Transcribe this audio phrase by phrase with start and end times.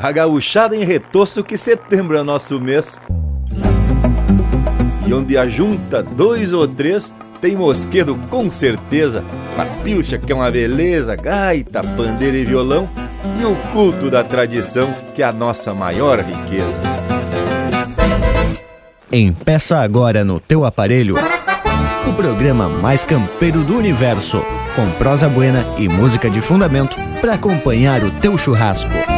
[0.00, 3.00] A gauchada em retoço que setembro é nosso mês.
[5.04, 9.24] E onde ajunta dois ou três, tem mosquedo com certeza,
[9.56, 12.88] as pilchas que é uma beleza, gaita, pandeira e violão,
[13.40, 16.78] e o culto da tradição que é a nossa maior riqueza.
[19.10, 21.16] Empeça agora no teu aparelho
[22.08, 24.42] o programa mais campeiro do universo,
[24.76, 29.17] com prosa buena e música de fundamento para acompanhar o teu churrasco.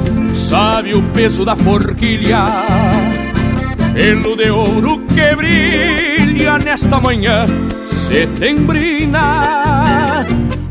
[0.51, 2.45] sabe o peso da forquilha,
[3.93, 7.45] pelo de ouro que brilha nesta manhã
[7.87, 9.21] setembrina.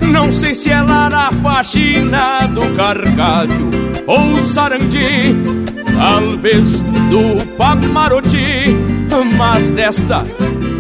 [0.03, 3.70] Não sei se é lá na faxina do cargalho
[4.06, 5.34] ou sarandi,
[5.97, 8.77] talvez do Pamaroti,
[9.38, 10.27] mas desta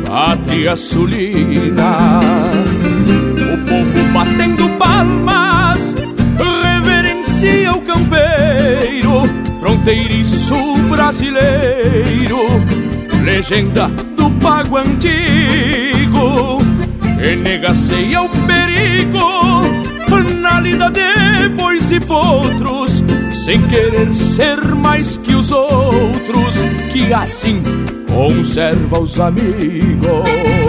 [0.06, 2.20] pátria sulina.
[3.50, 5.96] O povo batendo palmas
[6.36, 8.29] reverencia o campeiro,
[9.60, 10.54] fronteiriço
[10.88, 12.38] brasileiro,
[13.22, 16.58] legenda do pago antigo,
[17.20, 19.80] que negaceia o perigo
[20.40, 23.04] na lida de bois e potros,
[23.44, 26.54] sem querer ser mais que os outros,
[26.92, 27.62] que assim
[28.08, 30.59] conserva os amigos.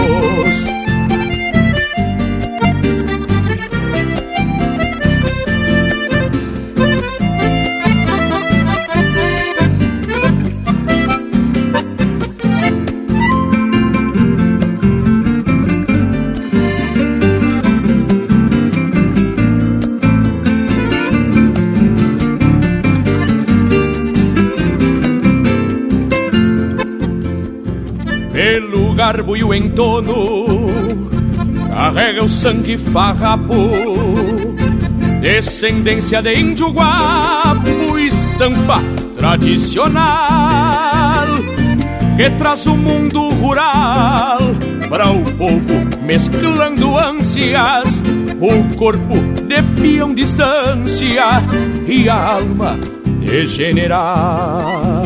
[29.36, 30.66] E o entono
[31.70, 33.72] carrega o sangue farrapo,
[35.22, 38.82] descendência de índio guapo, estampa
[39.18, 40.72] tradicional
[42.18, 44.40] que traz o mundo rural
[44.90, 48.04] para o povo mesclando ânsias,
[48.40, 49.16] o corpo
[49.48, 51.42] de peão distância
[51.88, 52.78] e a alma
[53.20, 55.04] de general.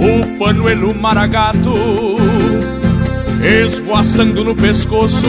[0.00, 1.74] O panuelo maragato
[3.42, 5.26] esvoaçando no pescoço.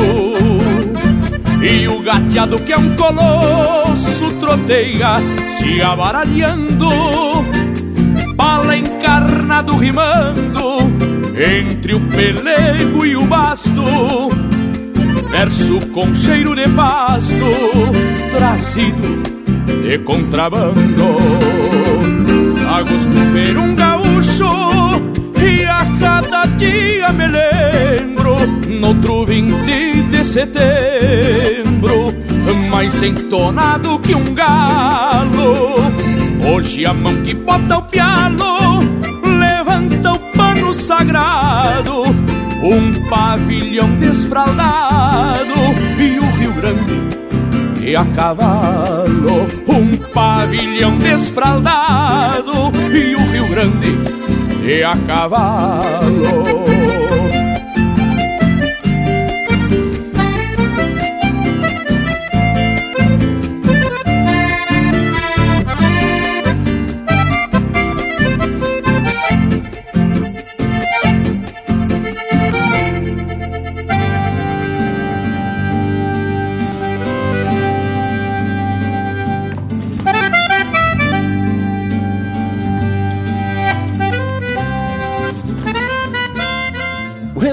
[1.61, 5.15] E o gateado que é um colosso troteia
[5.57, 6.89] se abaralhando,
[8.35, 10.79] bala encarnado rimando
[11.37, 13.83] entre o pelego e o basto.
[15.31, 17.35] Verso com cheiro de pasto,
[18.31, 19.21] trazido
[19.83, 21.17] de contrabando.
[22.69, 24.98] A gosto ver um gaúcho
[25.99, 32.13] cada dia me lembro Noutro 20 de setembro
[32.69, 35.75] Mais entonado que um galo.
[36.51, 38.79] Hoje a mão que bota o pialo
[39.23, 42.03] Levanta o pano sagrado.
[42.63, 45.53] Um pavilhão desfraldado
[45.97, 47.19] E o Rio Grande
[47.85, 49.47] e a cavalo.
[49.67, 52.51] Um pavilhão desfraldado
[52.93, 54.28] E o Rio Grande
[54.63, 57.18] e a cavalo.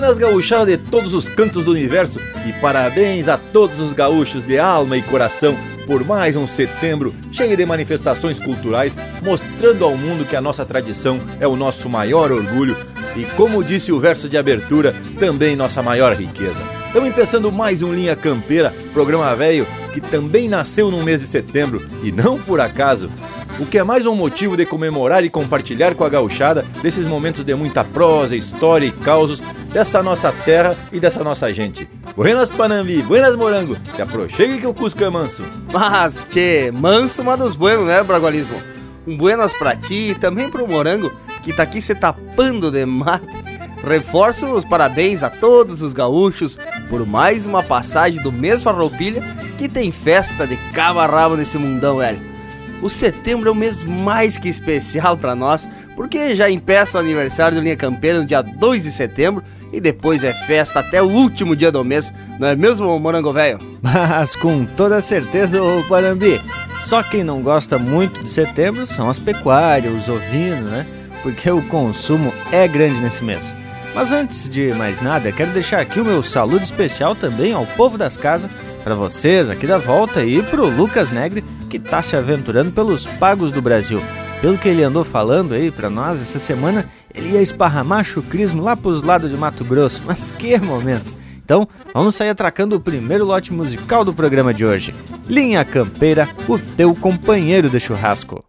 [0.06, 2.20] Buenas gauchada de todos os cantos do universo.
[2.46, 7.56] E parabéns a todos os gaúchos de alma e coração por mais um setembro cheio
[7.56, 12.76] de manifestações culturais, mostrando ao mundo que a nossa tradição é o nosso maior orgulho.
[13.16, 16.62] E, como disse o verso de abertura, também nossa maior riqueza.
[16.86, 21.88] Estamos começando mais um Linha Campeira, programa velho que também nasceu no mês de setembro.
[22.02, 23.10] E não por acaso
[23.58, 27.42] o que é mais um motivo de comemorar e compartilhar com a gauchada desses momentos
[27.42, 29.40] de muita prosa, história e causos
[29.72, 31.88] dessa nossa terra e dessa nossa gente.
[32.14, 35.42] Buenas Panambi, buenas Morango, se aproxime que o Cusco é manso.
[35.72, 38.56] Mas, tchê, manso mas dos buenos, né, Bragualismo?
[39.06, 41.10] Um buenas pra ti e também pro Morango,
[41.42, 43.26] que tá aqui se tapando de mate.
[43.86, 46.58] Reforço os parabéns a todos os gaúchos
[46.88, 49.22] por mais uma passagem do mês Farroupilha
[49.56, 52.35] que tem festa de cabo rabo nesse mundão, velho.
[52.82, 57.56] O setembro é um mês mais que especial para nós, porque já empeça o aniversário
[57.56, 59.42] do Linha Campeira no dia 2 de setembro
[59.72, 63.58] e depois é festa até o último dia do mês, não é mesmo, Morango Velho?
[63.82, 66.40] Mas com toda certeza, ô Parambi,
[66.82, 70.86] só quem não gosta muito de setembro são as pecuárias, os ovinos, né?
[71.22, 73.54] Porque o consumo é grande nesse mês.
[73.94, 77.96] Mas antes de mais nada, quero deixar aqui o meu saludo especial também ao povo
[77.96, 78.50] das casas,
[78.86, 83.50] para vocês aqui da volta e pro Lucas Negre, que tá se aventurando pelos pagos
[83.50, 84.00] do Brasil.
[84.40, 88.76] Pelo que ele andou falando aí para nós essa semana, ele ia esparramar chucrismo lá
[88.76, 90.04] pros lados de Mato Grosso.
[90.06, 91.12] Mas que momento!
[91.44, 94.94] Então, vamos sair atracando o primeiro lote musical do programa de hoje.
[95.28, 98.44] Linha Campeira, o teu companheiro de churrasco.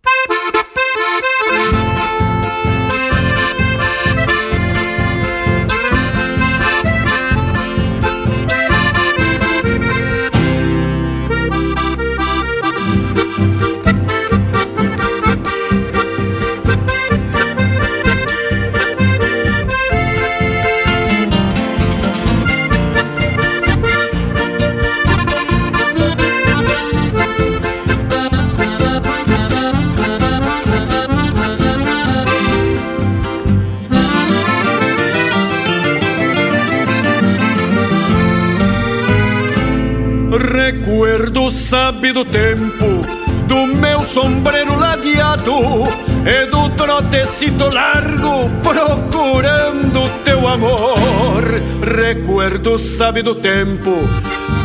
[41.70, 42.86] Sabe do tempo
[43.46, 45.52] do meu sombreiro ladeado
[46.26, 51.44] e do trotecito largo procurando teu amor.
[51.84, 53.92] Recuerdo sabe do tempo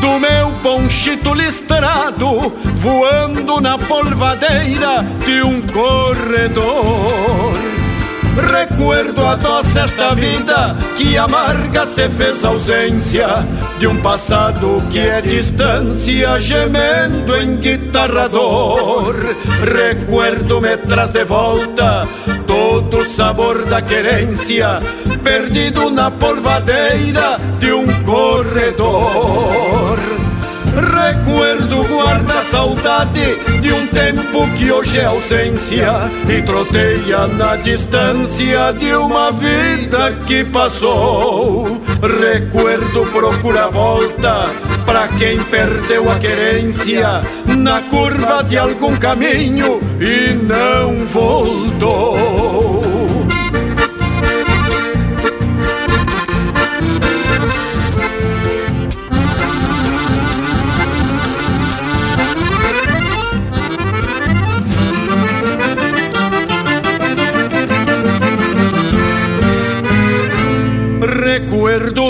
[0.00, 7.52] do meu ponchito listrado voando na polvadeira de um corredor.
[8.48, 13.44] Recuerdo a doce esta vida que amarga se fez ausência
[13.82, 19.12] de um passado que é distância gemendo em guitarrador.
[19.60, 22.06] Recuerdo me traz de volta
[22.46, 24.78] todo o sabor da querência
[25.24, 30.11] perdido na polvadeira de um corredor.
[30.74, 38.94] Recuerdo guarda saudade de um tempo que hoje é ausência e troteia na distância de
[38.94, 41.80] uma vida que passou.
[42.02, 44.48] Recuerdo procura volta
[44.86, 47.20] para quem perdeu a querência
[47.56, 52.81] na curva de algum caminho e não voltou.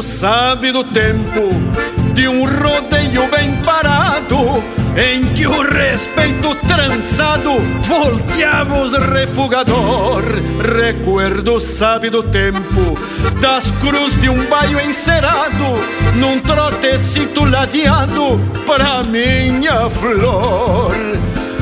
[0.02, 1.48] Sabe do tempo
[2.12, 4.62] de um rodeio bem parado
[4.96, 10.22] em que o respeito trançado volteava os refugador.
[10.76, 12.98] Recuerdo sabe do tempo
[13.40, 15.64] das cruz de um baio encerado
[16.16, 20.94] num trotecito ladeado pra minha flor.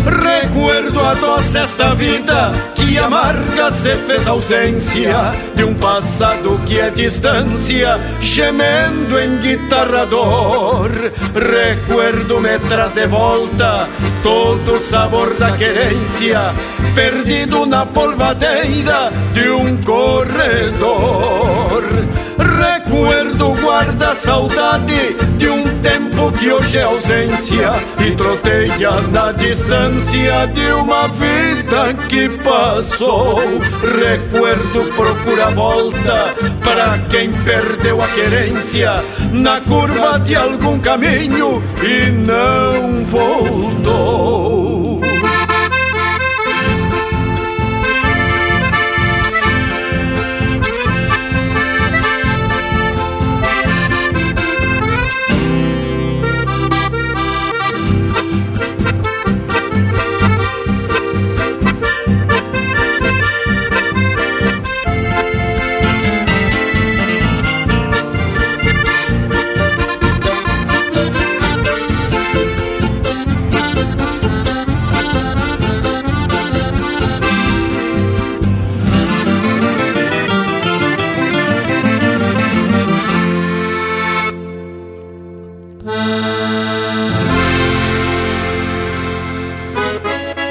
[0.05, 6.91] Recuerdo a doce esta vida que amarga se fez ausência de um passado que é
[6.91, 10.91] distância, gemendo em guitarrador.
[11.35, 13.89] Recuerdo me traz de volta
[14.23, 16.53] todo o sabor da querência,
[16.95, 21.31] perdido na polvadeira de um corredor.
[22.61, 30.67] Recuerdo guarda saudade de um tempo que hoje é ausência e troteia na distância de
[30.73, 33.41] uma vida que passou.
[33.99, 39.03] Recuerdo procura volta para quem perdeu a querência
[39.33, 44.60] na curva de algum caminho e não voltou.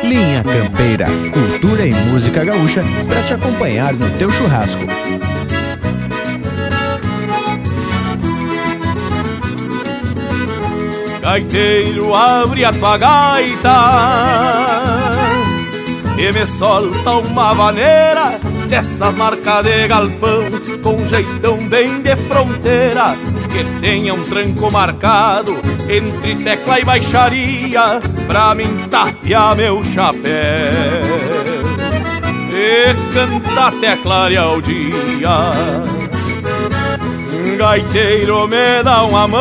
[0.09, 4.81] Linha Campeira, cultura e música gaúcha para te acompanhar no teu churrasco.
[11.21, 13.75] Gaiteiro, abre a tua gaita
[16.17, 20.43] e me solta uma vaneira dessas marcas de galpão
[20.81, 23.15] com jeitão bem de fronteira
[23.49, 25.55] que tenha um tranco marcado
[25.87, 30.21] entre tecla e baixaria pra mim tapear meu chapéu
[32.53, 35.51] e cantar até clarear o dia.
[37.57, 39.39] Gaiteiro me dá uma mão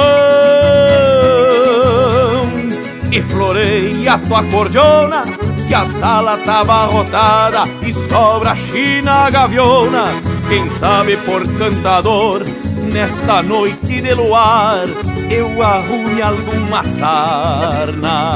[3.13, 5.23] e floreia a tua cordiona
[5.69, 10.07] que a sala tá abarrotada e sobra china gaviona.
[10.49, 12.43] Quem sabe por cantador
[12.91, 14.87] nesta noite de luar
[15.31, 18.35] eu arrume alguma sarna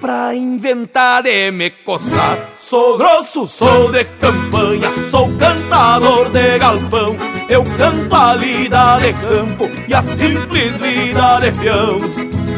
[0.00, 2.38] pra inventar de me coçar.
[2.60, 7.16] Sou grosso, sou de campanha, sou cantador de galpão.
[7.48, 11.98] Eu canto a lida de campo e a simples vida de peão.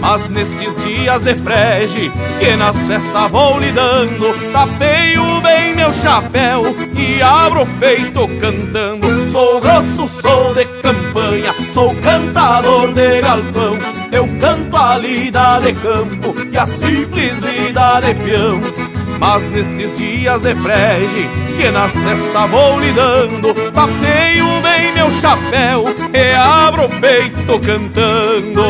[0.01, 2.11] Mas nestes dias de frege,
[2.41, 6.63] que nas festas vou lidando, tapeio bem meu chapéu
[6.97, 9.20] e abro o peito cantando.
[9.31, 13.79] Sou grosso, sou de campanha, sou cantador de galpão.
[14.11, 18.61] Eu canto a lida de campo e a simples vida de peão.
[19.21, 26.35] Mas nestes dias de frege, que na cesta vou lidando, tapeio bem meu chapéu e
[26.35, 28.65] abro o peito cantando.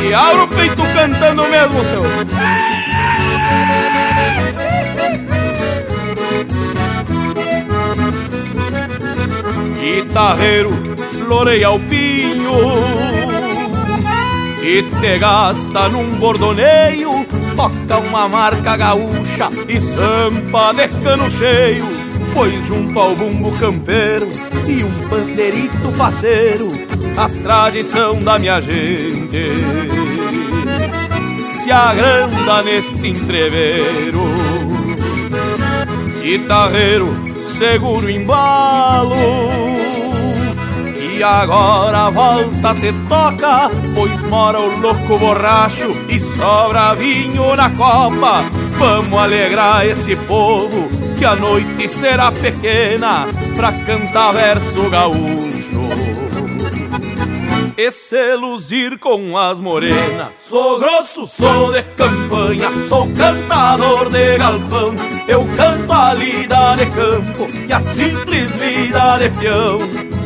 [0.00, 2.75] E abro o peito cantando mesmo, seu.
[9.86, 10.70] Guitarreiro,
[11.12, 12.52] floreia o pinho.
[14.60, 17.24] E te gasta num bordoneio
[17.54, 21.86] toca uma marca gaúcha e sampa de cano cheio,
[22.34, 24.28] pois junto ao bumbo campeiro
[24.66, 26.68] e um pandeirito faceiro,
[27.16, 29.52] a tradição da minha gente.
[31.44, 34.24] Se agranda neste entreveiro.
[36.20, 37.08] Guitarreiro,
[37.56, 39.75] seguro embalo
[41.16, 48.44] e agora volta te toca, pois mora o louco borracho e sobra vinho na copa.
[48.76, 55.80] Vamos alegrar este povo, que a noite será pequena pra cantar verso gaúcho.
[57.78, 60.28] E se luzir com as morenas.
[60.38, 64.94] Sou grosso, sou de campanha, sou cantador de galpão.
[65.28, 70.25] Eu canto a lida de campo e a simples vida de peão.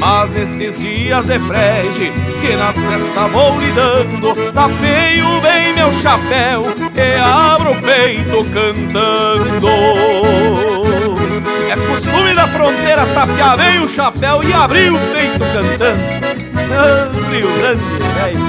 [0.00, 6.64] Mas nestes dias de frege, que na cesta vou lidando, tapeio bem meu chapéu
[6.94, 9.68] e abro o peito cantando.
[11.70, 16.00] É costume da fronteira tapear bem o chapéu e abrir o peito cantando.
[16.72, 17.82] Ah, Rio Grande,
[18.16, 18.40] velho.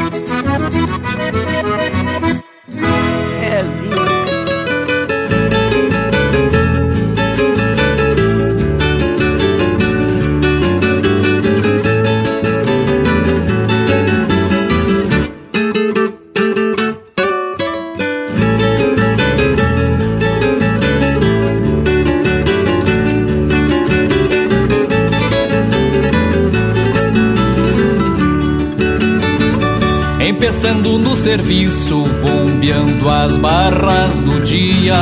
[31.22, 34.96] Serviço, bombeando as barras do dia.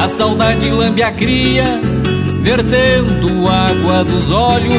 [0.00, 1.80] A saudade lambe a cria,
[2.42, 4.72] vertendo água dos olhos.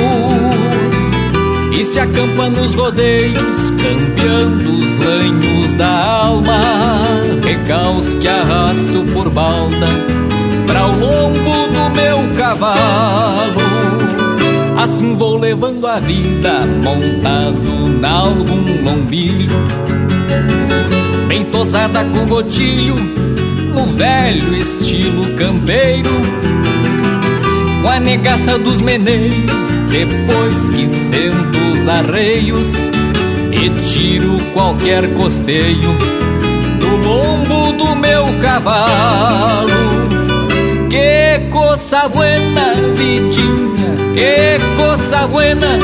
[1.78, 6.62] E se acampa nos rodeios, campeando os lanhos da alma.
[7.44, 9.88] Recaus que arrasto por balda,
[10.66, 13.77] pra o lombo do meu cavalo.
[14.88, 19.58] Assim vou levando a vida montado na algum lombilho.
[21.28, 26.10] Bem tosada com gotilho no velho estilo campeiro.
[27.82, 32.68] Com a negaça dos meneios depois que sento os arreios
[33.52, 35.96] E tiro qualquer costeio
[36.80, 40.17] do lombo do meu cavalo
[41.98, 45.80] coisa buena, vidinha, que coisa buena.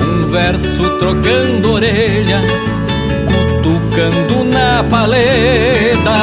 [0.00, 2.40] Um verso trocando orelha,
[3.26, 6.14] cutucando na paleta.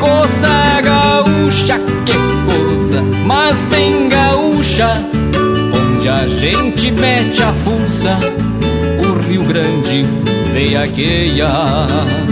[0.00, 2.12] Coça gaúcha, que
[2.44, 4.92] coisa, mas bem gaúcha,
[5.74, 8.18] onde a gente mete a fuça,
[8.98, 10.04] o Rio Grande
[10.52, 11.48] veiaqueia.
[11.48, 12.23] com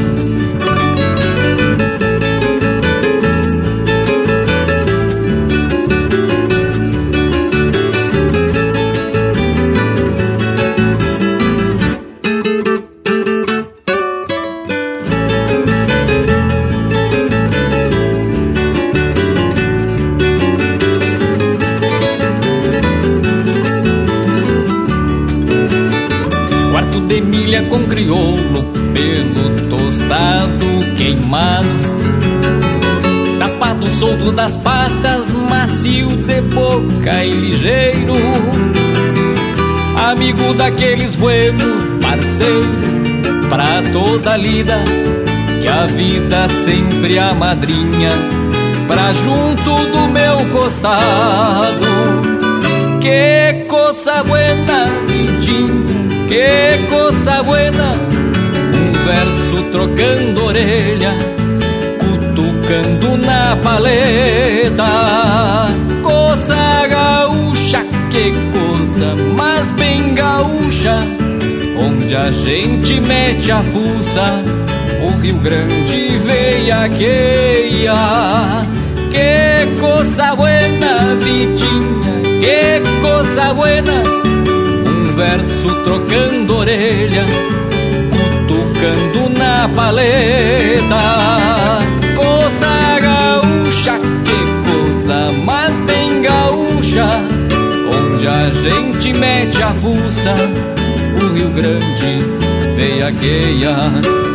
[34.23, 38.15] Solto das patas, macio de boca e ligeiro.
[39.97, 44.79] Amigo daqueles bueno, parceiro, pra toda lida.
[45.61, 48.11] Que a vida sempre a madrinha,
[48.87, 51.85] pra junto do meu costado.
[53.01, 55.93] Que coisa buena, vidinha
[56.29, 61.13] que coisa buena, um verso trocando orelha,
[63.53, 64.93] na paleta.
[66.03, 70.99] Coisa gaúcha, que coisa, mas bem gaúcha,
[71.79, 74.25] onde a gente mete a fuça,
[75.03, 77.93] o Rio Grande veiaqueia.
[79.11, 84.03] Que coisa buena, vidinha, que coisa buena
[85.15, 87.27] verso trocando orelha,
[88.49, 91.03] cutucando na paleta.
[96.93, 97.23] Gaúcha,
[97.95, 100.35] onde a gente mete a fuça,
[101.21, 102.23] o Rio Grande
[102.77, 103.77] veiaqueia.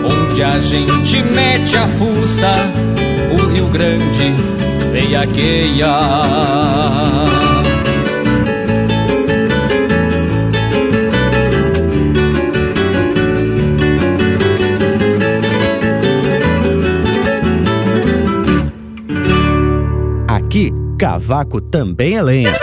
[0.04, 2.48] Onde a gente mete a fuça,
[3.32, 4.34] o Rio Grande
[4.92, 5.88] veiaqueia.
[20.98, 22.60] Cavaco também é lenha.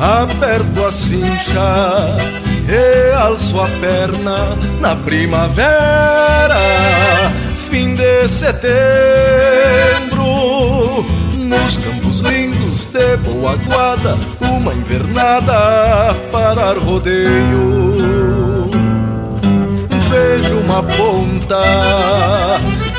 [0.00, 2.21] Aperto a cincha
[3.32, 6.60] realço a perna na primavera,
[7.56, 8.66] fim de setembro,
[11.38, 18.70] nos campos lindos de boa guarda, uma invernada para rodeio.
[20.10, 21.62] Vejo uma ponta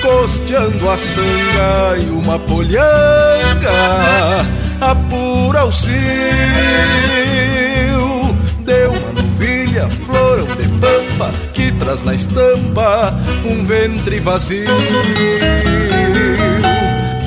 [0.02, 3.70] costeando a sanga e uma polhanga
[4.82, 7.23] apura o cio
[9.90, 14.68] florão de pampa que traz na estampa um ventre vazio.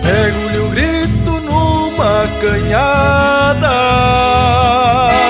[0.02, 3.72] Pego-lhe o grito numa canhada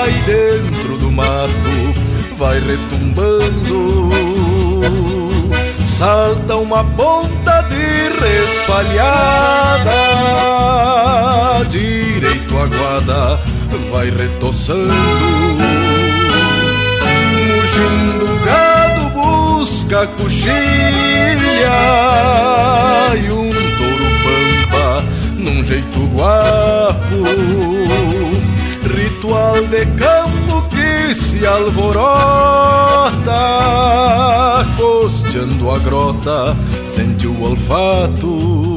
[0.07, 1.93] e dentro do mato
[2.37, 4.09] vai retumbando.
[5.85, 9.93] Salta uma ponta de respalhada,
[11.67, 13.39] direito a guarda
[13.91, 15.66] vai retoçando
[19.87, 20.51] busca coxilha
[23.15, 27.23] E um touro pampa num jeito guapo.
[28.83, 33.05] Ritual de campo que se alvorota
[34.75, 38.76] Costeando a grota, sente o olfato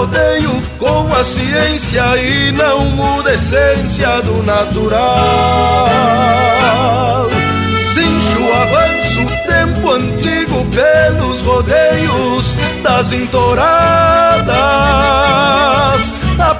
[0.00, 5.86] rodeio com a ciência e não muda a essência do natural.
[7.76, 13.60] Cincho avanço tempo antigo pelos rodeios das entoradas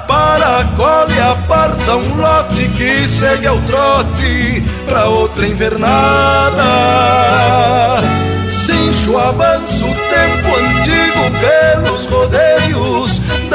[0.07, 6.63] para, colhe, aparta um lote que segue ao trote pra outra invernada.
[8.47, 12.50] Cincho avança o tempo antigo pelos rodeios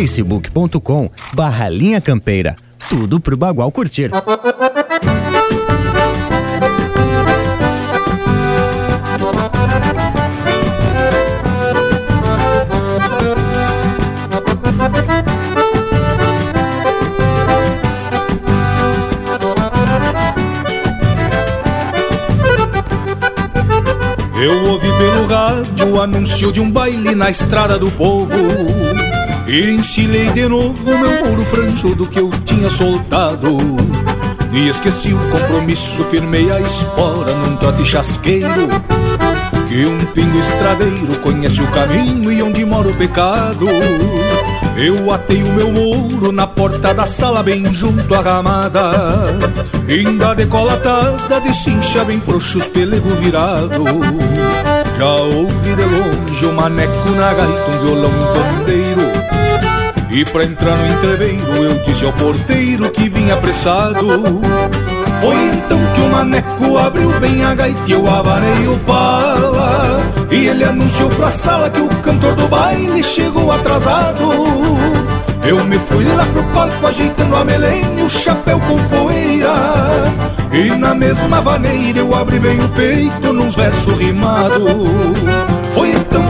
[0.00, 2.56] facebook.com barra linha campeira.
[2.88, 4.10] Tudo pro Bagual curtir.
[24.42, 28.79] Eu ouvi pelo rádio o anúncio de um baile na estrada do povo
[29.52, 33.56] E encilhei de novo meu muro franjudo que eu tinha soltado.
[34.52, 38.68] E esqueci o compromisso, firmei a espora num trote chasqueiro.
[39.68, 43.66] Que um pingo estradeiro conhece o caminho e onde mora o pecado.
[44.76, 48.92] Eu atei o meu mouro na porta da sala bem junto à ramada.
[49.88, 53.82] Ainda decolatada de cincha bem frouxos pelego virado.
[54.96, 59.09] Já ouvi de longe um maneco na gaita, um violão um pandeiro
[60.12, 64.40] E pra entrar no entreveiro eu disse ao porteiro que vinha apressado.
[65.20, 70.00] Foi então que o maneco abriu bem a gaita e eu abanei o pala.
[70.30, 74.30] E ele anunciou pra sala que o cantor do baile chegou atrasado.
[75.46, 79.54] Eu me fui lá pro palco ajeitando a melena e o chapéu com poeira.
[80.52, 84.60] E na mesma vaneira eu abri bem o peito nos versos rimados.
[85.72, 86.29] Foi então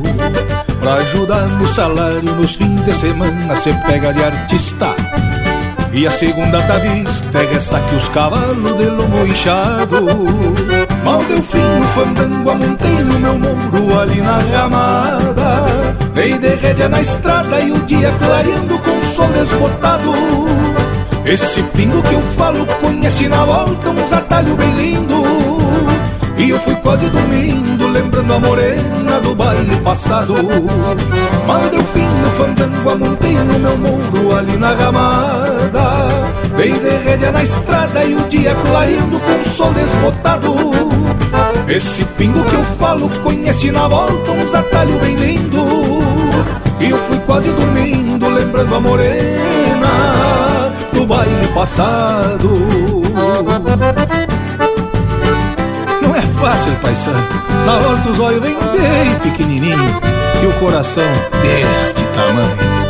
[0.81, 4.95] Pra ajudar no salário nos fins de semana Cê pega de artista.
[5.93, 10.07] E a segunda tá vista é ressaque os cavalos de lombo inchado.
[11.05, 15.67] Mal deu fim no fandango, amontei no meu muro ali na ramada.
[16.15, 20.11] Dei de rédea na estrada e o dia clareando com o sol desbotado.
[21.25, 25.21] Esse pingo que eu falo conhece na volta uns atalhos bem lindo.
[26.37, 29.00] E eu fui quase dormindo lembrando a morena
[29.31, 30.33] do baile passado.
[31.47, 36.09] Mal deu fim no fandango, amontei no meu muro ali na ramada.
[36.57, 40.53] Dei de rédea na estrada e o dia clareando com o sol desbotado.
[41.67, 46.01] Esse pingo que eu falo conhece na volta uns atalhos bem lindo.
[46.79, 49.89] E eu fui quase dormindo lembrando a morena
[50.91, 52.49] do baile passado.
[56.11, 57.25] Não é fácil, paisano.
[57.65, 59.79] Na hora os olhos vem bem pequenininho
[60.43, 61.07] e o coração
[61.41, 62.81] deste tamanho.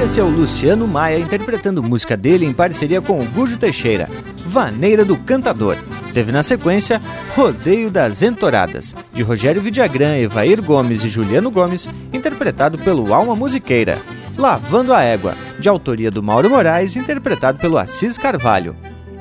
[0.00, 4.08] Esse é o Luciano Maia interpretando música dele em parceria com o Gujo Teixeira,
[4.46, 5.76] Vaneira do Cantador.
[6.16, 6.98] Teve na sequência
[7.34, 13.98] Rodeio das Entoradas, de Rogério Vidagrã, Evair Gomes e Juliano Gomes, interpretado pelo Alma Musiqueira.
[14.34, 18.74] Lavando a Égua, de autoria do Mauro Moraes, interpretado pelo Assis Carvalho.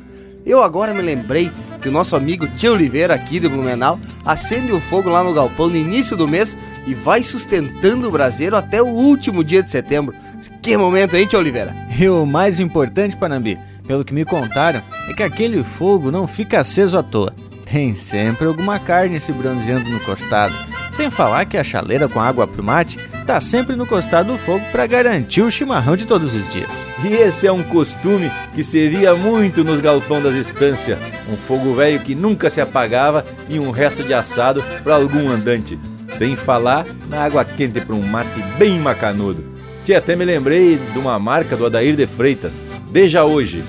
[0.45, 1.51] Eu agora me lembrei
[1.81, 5.67] que o nosso amigo Tio Oliveira aqui de Blumenau acende o fogo lá no galpão
[5.67, 10.13] no início do mês e vai sustentando o braseiro até o último dia de setembro.
[10.61, 11.73] Que momento, hein, Tio Oliveira?
[11.97, 16.59] E o mais importante, Panambi, pelo que me contaram, é que aquele fogo não fica
[16.59, 17.33] aceso à toa.
[17.73, 20.53] Tem sempre alguma carne se bronzeando no costado.
[20.91, 24.63] Sem falar que a chaleira com água pro mate tá sempre no costado do fogo
[24.71, 26.85] para garantir o chimarrão de todos os dias.
[27.03, 30.99] E esse é um costume que se via muito nos galpões das estâncias.
[31.27, 35.79] Um fogo velho que nunca se apagava e um resto de assado para algum andante.
[36.09, 39.43] Sem falar na água quente para um mate bem macanudo.
[39.83, 43.63] Tia, até me lembrei de uma marca do Adair de Freitas, Deja Hoje,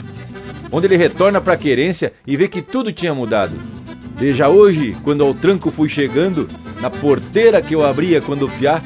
[0.70, 3.56] onde ele retorna para a querência e vê que tudo tinha mudado.
[4.18, 6.48] Deja hoje, quando ao tranco fui chegando,
[6.80, 8.80] na porteira que eu abria quando piá,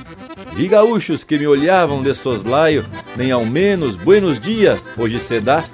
[0.56, 2.84] vi gaúchos que me olhavam de soslaio,
[3.16, 5.64] nem ao menos buenos dias hoje se dá.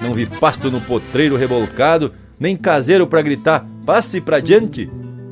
[0.00, 4.88] Não vi pasto no potreiro rebolcado, nem caseiro para gritar passe pra diante.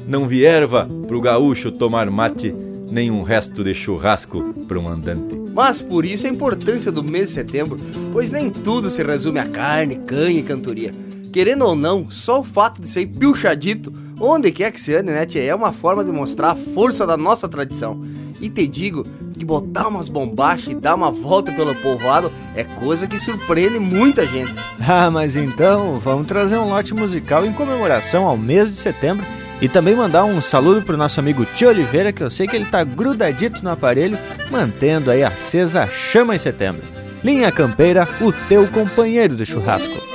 [0.07, 2.53] Não vi erva pro gaúcho tomar mate,
[2.91, 5.37] nem um resto de churrasco para um andante.
[5.55, 7.79] Mas por isso a importância do mês de setembro,
[8.13, 10.93] pois nem tudo se resume a carne, canha e cantoria.
[11.33, 15.27] Querendo ou não, só o fato de ser pilchadito, onde quer que se ande, né,
[15.27, 18.03] tia, é uma forma de mostrar a força da nossa tradição.
[18.41, 23.07] E te digo que botar umas bombachas e dar uma volta pelo povoado é coisa
[23.07, 24.53] que surpreende muita gente.
[24.91, 29.23] Ah, mas então vamos trazer um lote musical em comemoração ao mês de setembro
[29.61, 32.65] e também mandar um saludo pro nosso amigo Tio Oliveira, que eu sei que ele
[32.65, 34.19] tá grudadito no aparelho,
[34.51, 36.83] mantendo aí acesa a chama em setembro.
[37.23, 40.08] Linha Campeira, o teu companheiro de churrasco.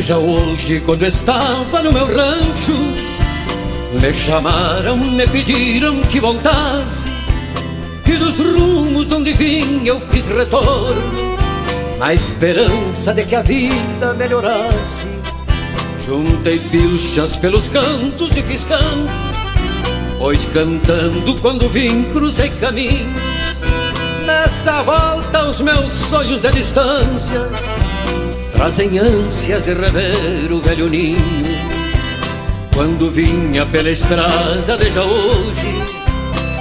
[0.00, 2.72] Veja hoje quando estava no meu rancho
[4.00, 7.10] Me chamaram, me pediram que voltasse
[8.06, 11.36] E dos rumos onde vim eu fiz retorno
[11.98, 15.06] Na esperança de que a vida melhorasse.
[16.06, 19.12] Juntei pilchas pelos cantos e fiz canto
[20.18, 23.20] Pois cantando quando vim cruzei caminhos.
[24.24, 27.50] Nessa volta os meus sonhos de distância
[28.60, 31.16] trazem ânsias de rever o velho ninho.
[32.74, 35.66] Quando vinha pela estrada, desde hoje,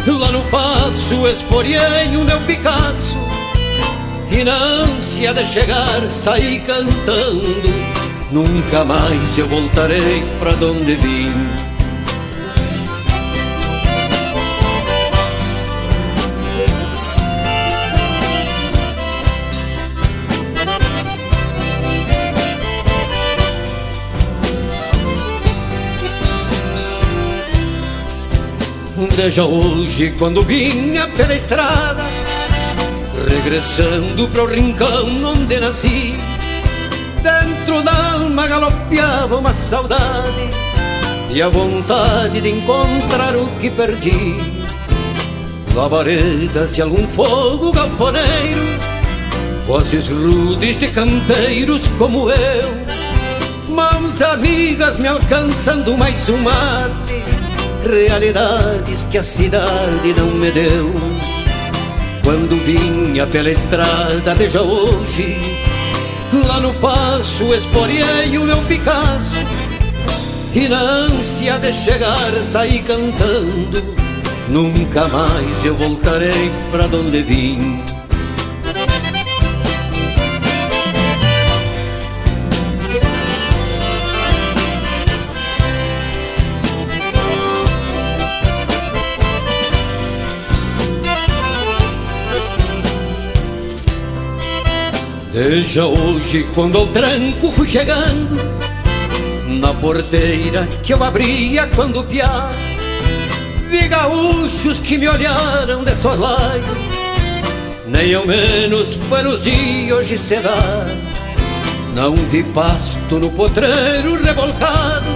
[0.07, 3.17] lá no passo esporei o meu Picasso.
[4.31, 7.69] E na ânsia de chegar, saí cantando.
[8.31, 11.68] Nunca mais eu voltarei pra onde vim.
[29.21, 32.05] Desde hoje, quando vinha pela estrada,
[33.29, 36.17] regressando para o rincão onde nasci,
[37.21, 40.49] dentro da alma galopeava uma saudade
[41.29, 44.37] e a vontade de encontrar o que perdi.
[45.75, 48.79] Labaredas e algum fogo galponeiro,
[49.67, 52.69] vozes rudes de campeiros como eu,
[53.67, 57.08] mãos amigas me alcançando mais um mate,
[57.85, 60.93] realidades que a cidade não me deu.
[62.23, 65.35] Quando vinha pela estrada, veja hoje,
[66.47, 69.37] lá no passo esporei o meu Picasso
[70.53, 73.83] e na ânsia de chegar saí cantando
[74.49, 77.83] Nunca mais eu voltarei pra onde vim
[95.41, 98.35] Desde hoje, quando o tranco fui chegando
[99.47, 102.51] na porteira que eu abria quando piar
[103.69, 106.61] Vi gaúchos que me olharam de soslaio.
[107.87, 110.85] Nem ao menos buenos dias hoje se dá
[111.93, 115.07] Não vi pasto no potreiro revolcado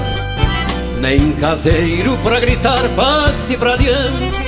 [1.01, 4.41] Nem caseiro pra gritar passe pra diante.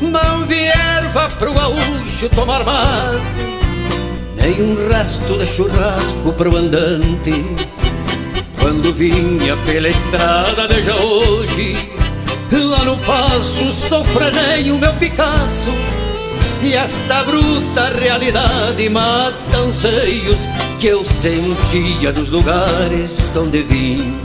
[0.00, 3.49] Não vi erva pro gaúcho tomar mate
[4.40, 7.44] Nem um resto de churrasco pro andante.
[8.60, 11.90] Quando vinha pela estrada desde hoje
[12.52, 15.70] Lá no passo sofrenei o meu Picasso.
[16.62, 20.40] E esta bruta realidade mata anseios
[20.78, 24.20] Que eu sentia dos lugares onde vim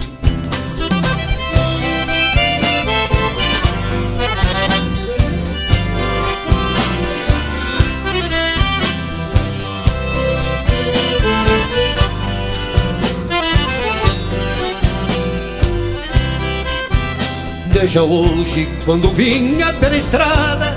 [17.85, 20.75] Veja hoje quando vinha pela estrada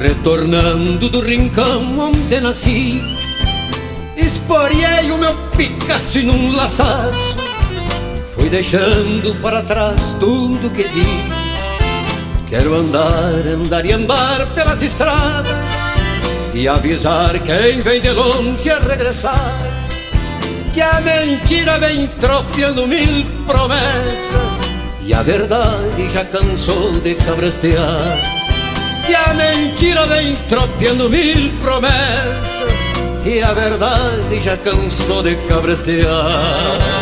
[0.00, 3.02] Retornando do rincão onde nasci
[4.16, 7.34] Esporei o meu Picasso num laçaço
[8.32, 11.04] Fui deixando para trás tudo que vi.
[12.48, 15.50] Quero andar, andar e andar pelas estradas
[16.54, 19.52] E avisar quem vem de longe a regressar
[20.72, 24.67] Que a mentira vem tropeando mil promessas
[25.08, 28.20] e a verdade já cansou de cabrastear
[29.08, 32.78] E a mentira vem tropeando mil promessas
[33.24, 36.97] E a verdade já cansou de cabrastear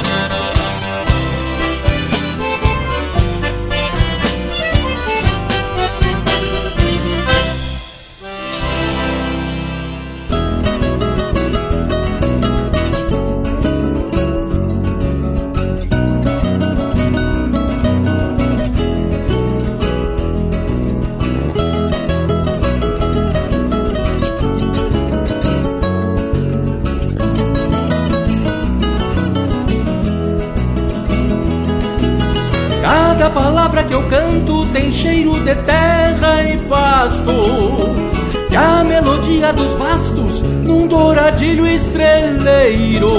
[37.27, 38.07] pasto.
[38.51, 43.11] E a melodia dos bastos num douradilho estreleiro.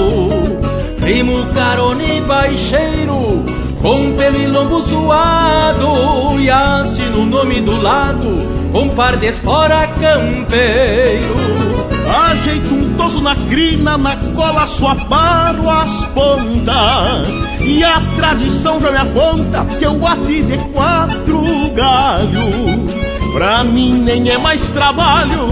[1.00, 3.44] Primo carone baixeiro,
[3.80, 6.40] com pelo e lombo suado.
[6.40, 8.38] E assino o nome do lado,
[8.72, 11.36] com par de espora campeiro.
[12.30, 17.28] Ajeito um toso na crina, na cola só paro as pontas
[17.60, 21.42] E a tradição já me aponta que eu ati de quatro
[21.74, 22.87] galhos
[23.38, 25.48] Pra mim nem é mais trabalho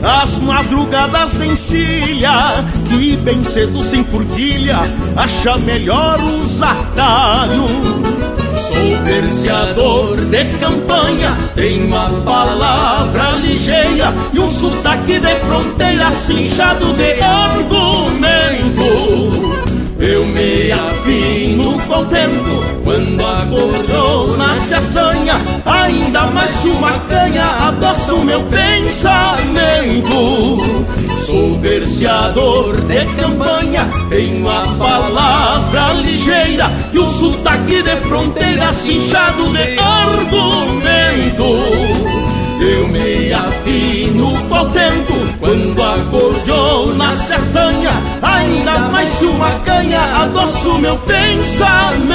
[0.00, 4.78] as madrugadas de encilha Que bem cedo sem furquilha
[5.16, 7.68] Acha melhor os atalhos
[8.54, 17.20] Sou verseador de campanha, tenho a palavra ligeira e um sotaque de fronteira cinchado de
[17.20, 18.76] argumento.
[19.98, 25.34] Eu me afino contento quando a cordona se assanha.
[25.64, 30.06] Ainda mais uma canha adoça o meu pensamento.
[31.26, 39.76] Sou verseador de campanha, tenho a palavra ligeira E o sotaque de fronteira cinchado de
[39.76, 41.16] argumento
[42.66, 47.92] eu me afino contento quando a gordiona se assanha
[48.22, 52.06] Ainda mais se uma canha adoça o meu pensamento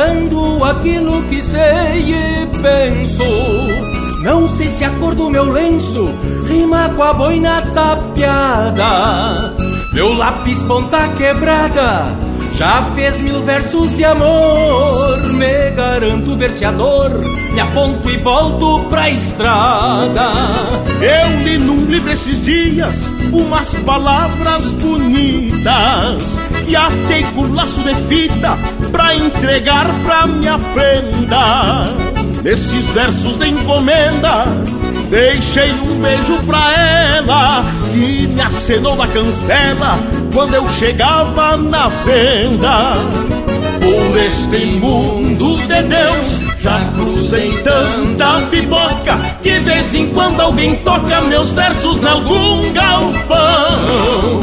[0.00, 3.22] cantando aquilo que sei e penso.
[4.22, 6.10] Não sei se a cor do meu lenço
[6.48, 9.54] rima com a boina tapeada.
[9.92, 12.06] Meu lápis ponta quebrada
[12.52, 15.22] já fez mil versos de amor.
[15.34, 17.10] Me garanto verseador,
[17.60, 20.30] aponto e volto pra estrada.
[21.00, 28.58] Eu li num livro esses dias umas palavras bonitas e atei com laço de fita
[28.90, 31.84] pra entregar pra minha prenda.
[32.42, 34.46] Nesses versos de encomenda,
[35.10, 39.98] deixei um beijo pra ela que me acenou na cancela
[40.32, 42.94] quando eu chegava na venda.
[43.80, 50.76] Por este mundo de Deus já cruzei tanta pipoca que de vez em quando alguém
[50.76, 54.40] toca meus versos em algum galpão.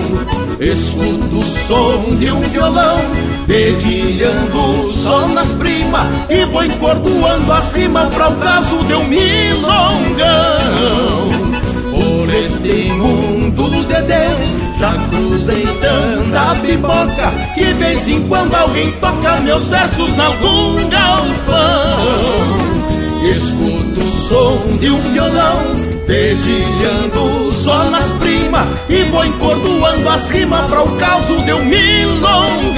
[0.59, 2.99] Escuto o som de um violão
[3.45, 10.18] dedilhando só nas primas e vou encordoando acima para o caso de um milongão.
[11.91, 19.41] Por este mundo de Deus já cruzei tanta pipoca Que vez em quando alguém toca
[19.41, 21.97] meus versos em algum galpão
[23.32, 25.59] Escuto o som de um violão
[26.05, 32.78] Dedilhando só nas primas E vou encordoando as rimas para o caos de um milongão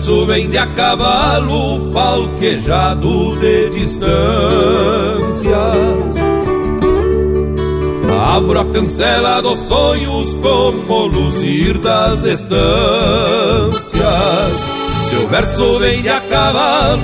[0.00, 4.16] Verso vem de a cavalo, falquejado de distâncias,
[8.34, 14.00] abro a cancela dos sonhos como luzir das estâncias.
[15.02, 17.02] Se o verso vem de a cavalo,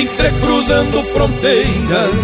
[0.00, 2.14] entrecruzando fronteiras,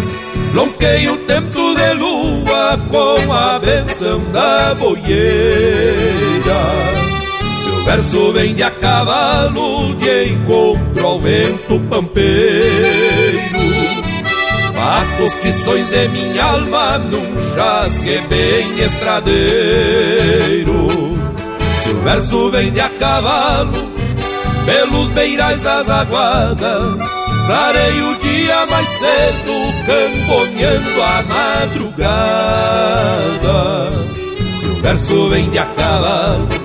[0.53, 5.25] lonqueio tempo de lua com a benção da boieira.
[7.85, 13.59] Verso vem de a cavalo, de encontro ao vento pampeiro,
[14.73, 20.89] bato os tições de minha alma num chasque bem estradeiro.
[21.77, 23.87] Se o verso vem de a cavalo,
[24.65, 26.97] pelos beirais das aguadas,
[27.45, 29.53] clarei o dia mais cedo,
[29.85, 31.21] camponeando a
[31.61, 32.09] madrugada.
[34.55, 36.64] Se o verso vem de a cavalo,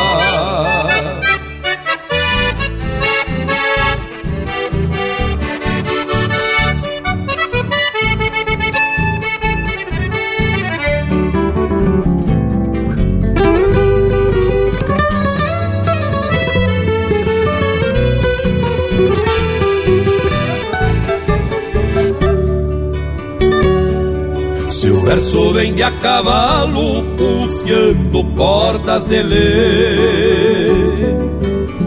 [25.01, 31.01] Verso vem de a cavalo, puciando cordas de lei.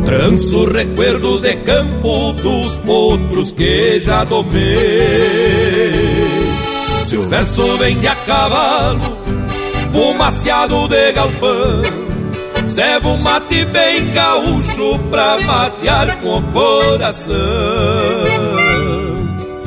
[0.04, 4.74] Tranço recuerdos de campo dos potros que já domei.
[7.04, 9.18] Se o verso vem de a cavalo,
[9.92, 11.82] fumaciado de galpão,
[12.66, 17.34] serve um mate bem gaúcho pra matear com o coração.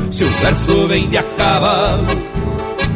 [0.10, 2.27] Se o verso vem de a cavalo,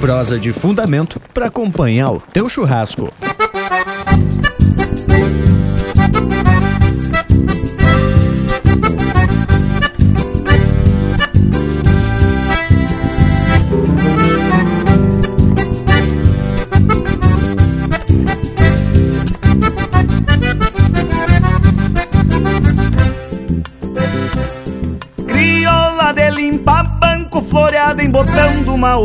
[0.00, 3.12] Prosa de fundamento para acompanhar o teu churrasco.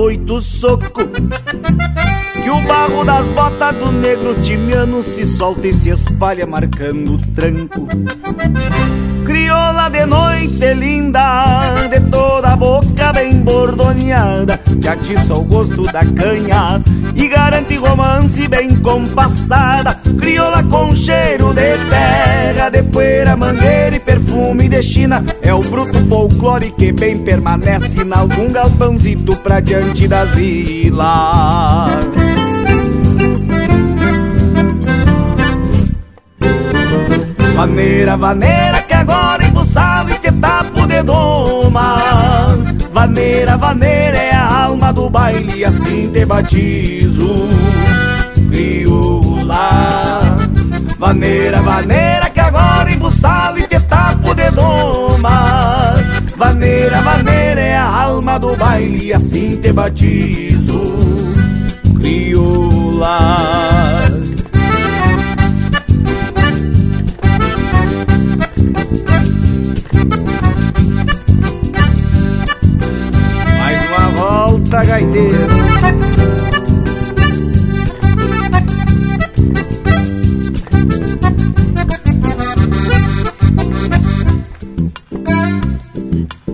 [0.03, 1.07] Uma oito soco.
[2.43, 7.17] Que o barro das botas do negro timiano se solta e se espalha marcando o
[7.33, 7.87] tranco.
[9.25, 12.92] Crioula de noite linda, de toda a boca
[13.43, 16.81] bordoneada Que atiça o gosto da canha
[17.15, 19.99] e garante romance bem compassada.
[20.17, 25.23] Crioula com cheiro de terra, de poeira, mangueira e perfume de China.
[25.41, 31.03] É o bruto folclore que bem permanece em algum galpãozito pra diante das vilas.
[37.55, 42.72] Vaneira, vaneira que agora embuçado e te tapo de doma
[43.03, 47.49] Vaneira, vaneira é a alma do baile assim te batizo.
[48.49, 50.37] Crioula
[50.97, 55.95] Vaneira, vaneira que agora embuçado e te tapo de doma
[56.37, 60.95] Vaneira, vaneira é a alma do baile assim te batizo.
[61.99, 63.17] Crioula
[74.93, 75.47] gaiteiro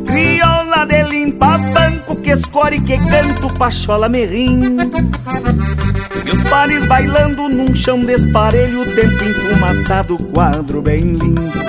[0.05, 4.77] Crioula de limpa banco que escore que canto pachola merrim.
[6.25, 11.68] E os pares bailando num chão desparelho Tempo enfumaçado, quadro bem lindo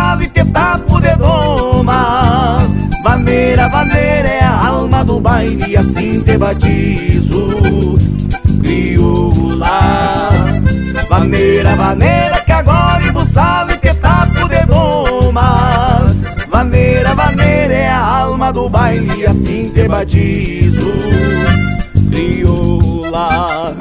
[0.31, 2.59] e te tapo de doma
[3.03, 7.97] Vaneira, vaneira é a alma do baile assim te batizo.
[8.61, 10.29] Crioula
[11.09, 16.15] Vaneira, vaneira que agora embuçado e te tapo de doma
[16.49, 20.91] Vaneira, vaneira é a alma do baile assim te batizo.
[22.09, 23.75] Crioula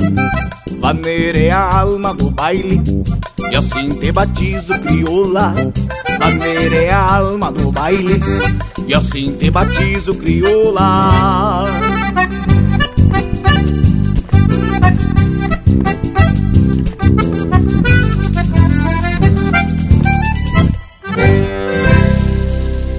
[0.80, 2.80] Vaneira é a alma do baile
[3.50, 5.52] e assim te batizo, crioula
[6.18, 8.20] Maneira é a alma do baile
[8.86, 11.64] E assim te batizo, crioula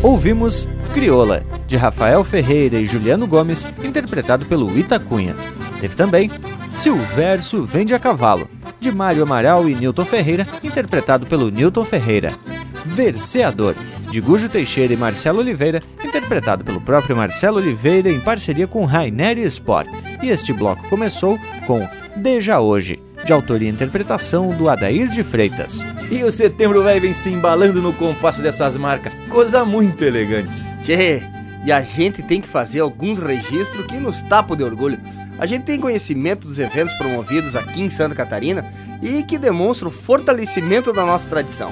[0.04, 5.36] Ouvimos Crioula, de Rafael Ferreira e Juliano Gomes, interpretado pelo Itacunha.
[5.80, 6.30] Teve também
[6.76, 8.48] Se o Verso Vende a Cavalo,
[8.82, 12.34] de Mário Amaral e Newton Ferreira, interpretado pelo Newton Ferreira.
[12.84, 13.76] Verseador,
[14.10, 19.38] de Gujo Teixeira e Marcelo Oliveira, interpretado pelo próprio Marcelo Oliveira em parceria com Rainer
[19.38, 19.88] Sport.
[20.24, 25.86] E este bloco começou com Deja Hoje, de autoria e interpretação do Adair de Freitas.
[26.10, 30.52] E o setembro vai vem se embalando no compasso dessas marcas, coisa muito elegante.
[30.82, 31.22] Tchê,
[31.64, 35.00] e a gente tem que fazer alguns registros que nos tapam de orgulho.
[35.42, 38.64] A gente tem conhecimento dos eventos promovidos aqui em Santa Catarina
[39.02, 41.72] e que demonstram o fortalecimento da nossa tradição.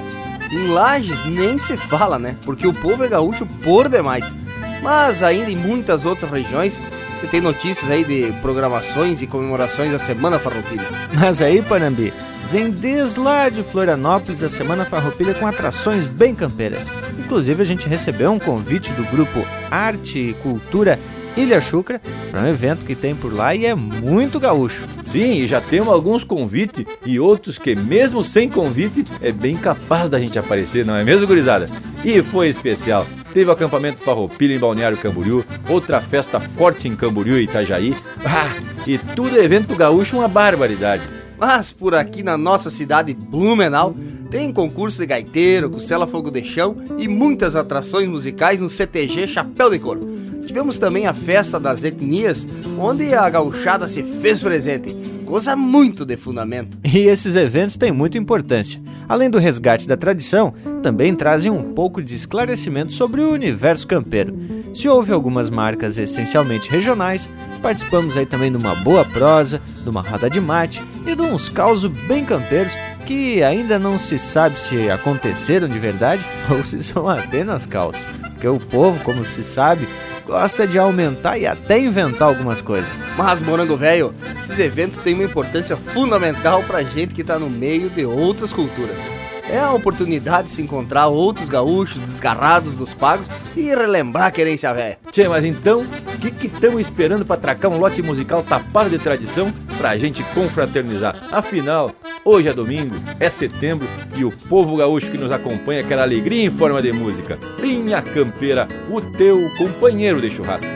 [0.50, 2.34] Em Lages nem se fala, né?
[2.44, 4.34] Porque o povo é gaúcho por demais.
[4.82, 6.82] Mas ainda em muitas outras regiões,
[7.14, 10.88] você tem notícias aí de programações e comemorações da Semana Farroupilha.
[11.14, 12.12] Mas aí, Panambi,
[12.50, 16.90] vem desde lá de Florianópolis a Semana Farroupilha com atrações bem campeiras.
[17.16, 20.98] Inclusive, a gente recebeu um convite do grupo Arte e Cultura
[21.36, 22.00] Ilha Chucra,
[22.30, 24.86] para um evento que tem por lá e é muito gaúcho.
[25.04, 30.08] Sim, e já temos alguns convites e outros que, mesmo sem convite, é bem capaz
[30.08, 31.68] da gente aparecer, não é mesmo, gurizada?
[32.04, 33.06] E foi especial.
[33.32, 37.94] Teve o acampamento Farroupilha em Balneário Camboriú, outra festa forte em Camboriú e Itajaí.
[38.24, 38.52] Ah,
[38.86, 41.19] e tudo evento gaúcho uma barbaridade.
[41.40, 43.96] Mas por aqui na nossa cidade Blumenau
[44.30, 49.70] tem concurso de gaiteiro, costela fogo de chão e muitas atrações musicais no CTG Chapéu
[49.70, 50.06] de Couro.
[50.46, 52.46] Tivemos também a festa das etnias,
[52.78, 54.94] onde a gauchada se fez presente.
[55.30, 56.76] Coisa muito de fundamento.
[56.82, 58.82] E esses eventos têm muita importância.
[59.08, 60.52] Além do resgate da tradição,
[60.82, 64.36] também trazem um pouco de esclarecimento sobre o universo campeiro.
[64.74, 67.30] Se houve algumas marcas essencialmente regionais,
[67.62, 71.48] participamos aí também de uma boa prosa, de uma roda de mate e de uns
[71.48, 72.72] causos bem campeiros
[73.06, 78.02] que ainda não se sabe se aconteceram de verdade ou se são apenas causos.
[78.32, 79.86] Porque o povo, como se sabe,
[80.30, 82.88] gosta de aumentar e até inventar algumas coisas.
[83.16, 87.90] Mas, Morango Velho, esses eventos têm uma importância fundamental pra gente que tá no meio
[87.90, 89.19] de outras culturas.
[89.50, 94.72] É a oportunidade de se encontrar outros gaúchos desgarrados dos pagos e relembrar a querência
[94.72, 94.96] velha.
[95.10, 99.52] Tchê, mas então, o que estamos esperando para atracar um lote musical tapado de tradição
[99.76, 101.16] pra gente confraternizar?
[101.32, 101.90] Afinal,
[102.24, 106.50] hoje é domingo, é setembro e o povo gaúcho que nos acompanha quer alegria em
[106.50, 107.36] forma de música.
[107.58, 110.70] Linha Campeira, o teu companheiro de churrasco.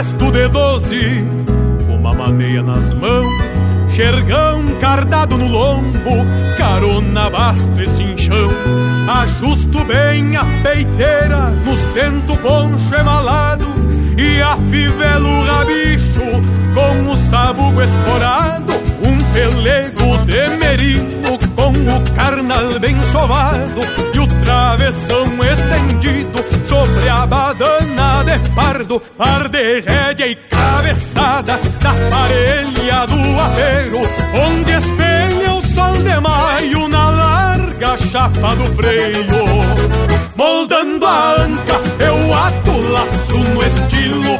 [0.00, 1.24] Cabresto de doze,
[1.86, 3.28] uma maneia nas mãos,
[3.94, 6.24] xergão cardado no lombo,
[6.56, 8.48] carona basto e cinchão.
[9.20, 13.66] Ajusto bem a peiteira, nos tento poncho emalado,
[14.16, 16.24] e afivelo o rabicho
[16.72, 18.72] com o sabugo esporado,
[19.04, 21.39] um pelego de merino
[21.88, 23.80] o carnal bem sovado,
[24.14, 31.92] e o travessão estendido sobre a badana de pardo, par de rédea e cabeçada da
[32.10, 33.98] parelha do apeiro,
[34.46, 40.20] onde espelha o sol de maio na larga chapa do freio.
[40.36, 44.39] Moldando a anca, eu ato laço no estilo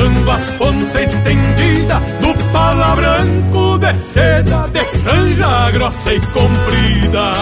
[0.00, 7.32] deixando as pontas estendidas no pala branco de seda, de franja grossa e comprida.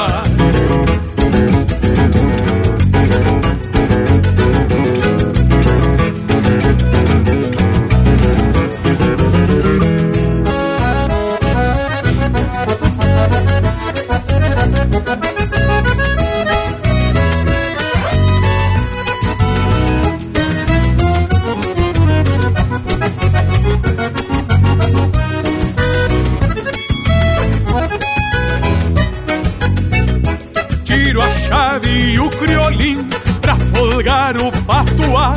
[34.36, 35.34] O patuá.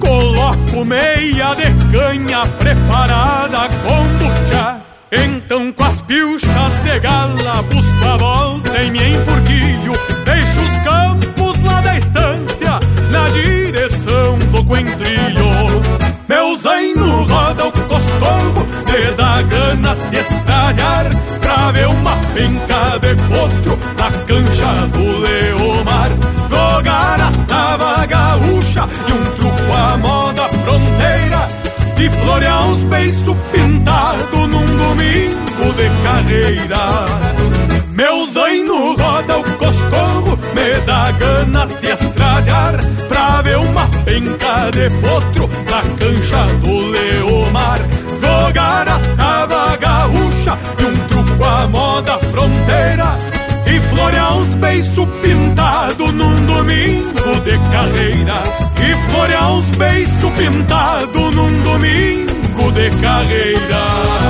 [0.00, 4.80] Coloco meia de canha preparada com buchá.
[5.12, 9.92] Então com as pilchas de gala busco a volta em me enfurquilho.
[10.24, 12.80] Deixo os campos lá da estância
[13.10, 15.44] na direção do coentrilho.
[16.26, 21.10] Meu zaino roda o coscorro, me dá ganas de estralhar
[21.40, 26.08] Pra ver uma penca de potro na cancha do Leomar
[26.48, 27.33] Jogar a
[32.04, 37.34] E florear uns beiços pintados num domingo de carreira
[37.94, 42.74] meu zaino roda o coscorro, me dá ganas de estralhar
[43.08, 47.78] Pra ver uma penca de potro na cancha do Leomar.
[48.20, 53.16] Jogar a tava gaúcha e um truco à moda fronteira.
[53.66, 61.62] E florear uns beiços pintados num domingo de carreira E florear uns beiços pintados num
[61.62, 64.23] domingo de carreira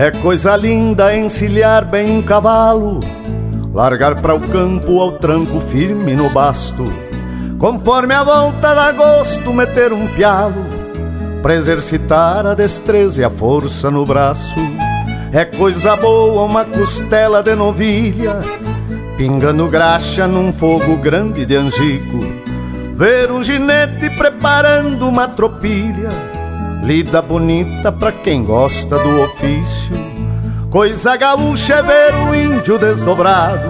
[0.00, 3.00] É coisa linda encilhar bem um cavalo,
[3.70, 6.90] largar para o campo ao tranco firme no basto.
[7.58, 10.64] Conforme a volta da gosto, meter um pialo,
[11.42, 14.58] para exercitar a destreza e a força no braço.
[15.34, 18.40] É coisa boa uma costela de novilha,
[19.18, 22.24] pingando graxa num fogo grande de angico.
[22.94, 26.29] Ver um ginete preparando uma tropilha,
[26.82, 29.96] lida bonita pra quem gosta do ofício.
[30.70, 33.68] Coisa gaúcha é ver o índio desdobrado,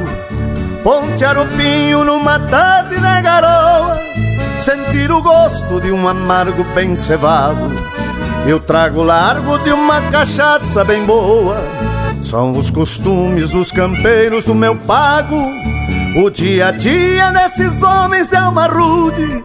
[0.82, 3.98] pontear o pinho numa tarde na garoa,
[4.58, 7.70] sentir o gosto de um amargo bem cevado
[8.46, 11.62] eu trago largo de uma cachaça bem boa.
[12.22, 15.36] São os costumes dos campeiros do meu pago.
[16.16, 19.44] O dia a dia desses homens de alma rude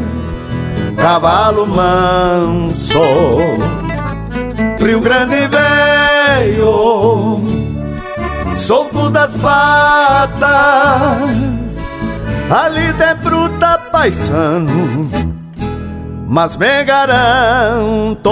[1.01, 3.01] cavalo manso.
[4.79, 7.41] Rio Grande veio,
[8.55, 10.47] solto das patas,
[12.49, 15.09] ali de bruta paisano,
[16.27, 18.31] mas me garanto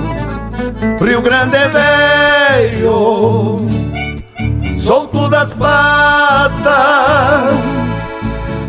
[0.99, 3.67] Rio Grande veio,
[4.79, 6.65] solto das patas,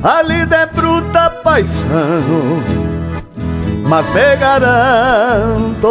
[0.02, 2.62] ali de bruta paisano,
[3.88, 5.90] mas me garanto,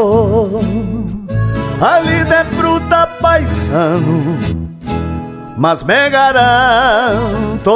[1.82, 4.38] ali de bruta paisano,
[5.57, 7.72] mas me garanto.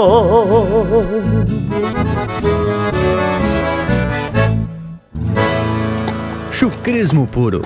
[6.66, 7.62] Chucrismo puro.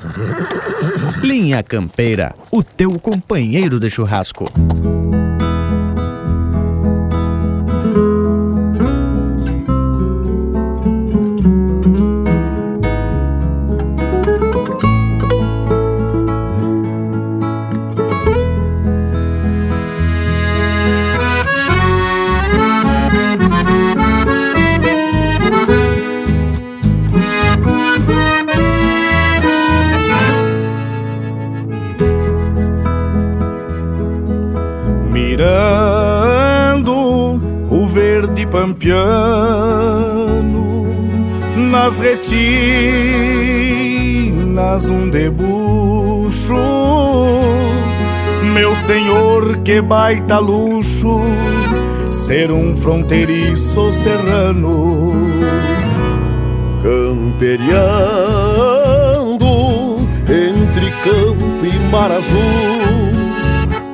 [1.24, 4.52] Linha Campeira, o teu companheiro de churrasco.
[38.80, 40.88] Pampiano,
[41.70, 42.50] nas retinas
[44.90, 46.56] um debuxo.
[48.54, 51.20] Meu senhor, que baita luxo,
[52.10, 55.14] ser um fronteiriço serrano.
[56.82, 57.60] Camperiando
[60.24, 62.40] entre campo e mar azul,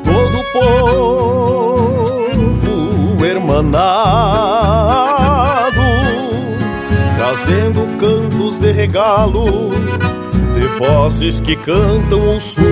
[0.04, 1.15] todo povo
[3.56, 3.86] hermanado
[7.18, 9.72] trazendo cantos de regalo
[10.54, 12.64] de vozes que cantam o sul.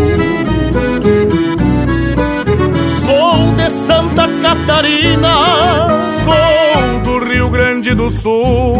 [3.05, 5.87] Sou de Santa Catarina,
[6.23, 8.77] sou do Rio Grande do Sul,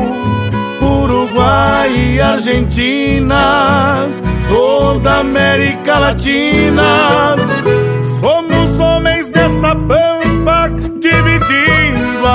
[0.82, 4.08] Uruguai e Argentina,
[4.50, 7.36] toda América Latina.
[8.20, 10.70] Somos homens desta pampa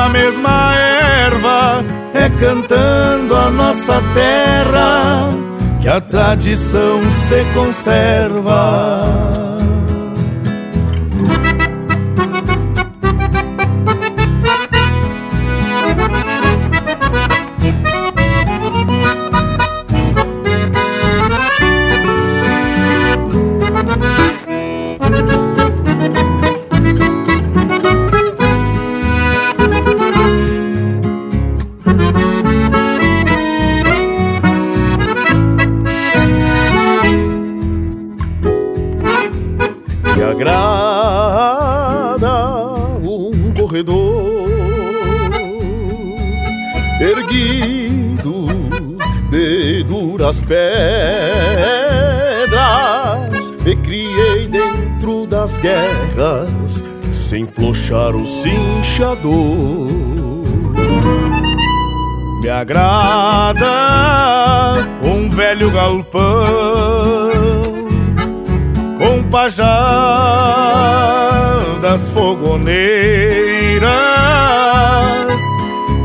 [0.09, 1.85] mesma erva,
[2.15, 5.31] é cantando a nossa terra
[5.81, 9.38] que a tradição se conserva.
[58.29, 59.89] Cinchador.
[62.43, 63.67] Me agrada
[65.03, 67.31] um velho galpão
[68.99, 69.59] com pajadas
[72.11, 73.89] fogoneiras.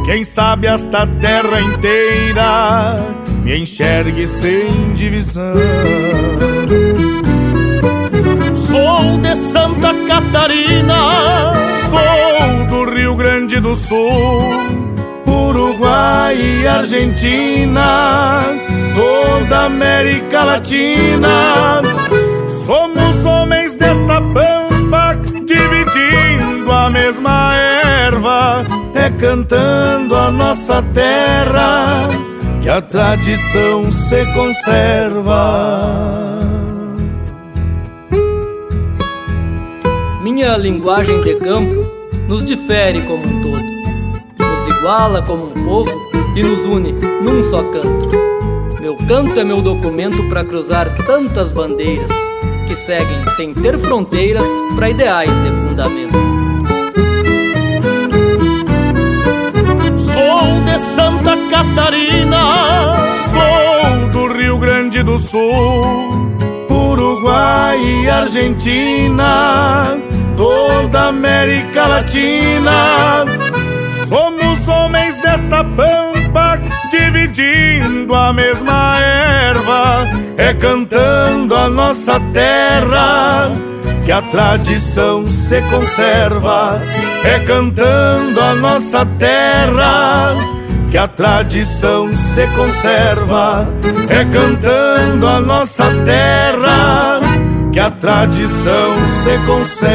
[0.05, 2.99] Quem sabe esta terra inteira
[3.43, 5.53] me enxergue sem divisão.
[8.83, 11.53] Sou de Santa Catarina,
[11.89, 14.43] sou do Rio Grande do Sul,
[15.25, 18.43] Uruguai e Argentina,
[18.93, 21.81] toda América Latina.
[22.65, 28.65] Somos homens desta pampa, dividindo a mesma erva,
[28.95, 32.09] é cantando a nossa terra
[32.61, 36.32] que a tradição se conserva.
[40.33, 41.87] Minha linguagem de campo
[42.27, 43.61] nos difere como um todo,
[44.39, 45.91] nos iguala como um povo
[46.35, 48.09] e nos une num só canto.
[48.81, 52.09] Meu canto é meu documento para cruzar tantas bandeiras
[52.67, 56.17] que seguem sem ter fronteiras para ideais de fundamento.
[60.65, 62.95] de Santa Catarina,
[63.31, 66.31] sou do Rio Grande do Sul,
[66.71, 69.99] Uruguai e Argentina,
[70.43, 73.23] toda América Latina.
[74.09, 76.59] Somos homens desta pampa,
[76.91, 83.51] dividindo a mesma erva, é cantando a nossa terra
[84.03, 86.81] que a tradição se conserva,
[87.23, 90.35] é cantando a nossa terra
[90.89, 93.65] que a tradição se conserva.
[94.09, 97.32] É cantando a nossa terra
[97.73, 99.93] que a tradição se conserva.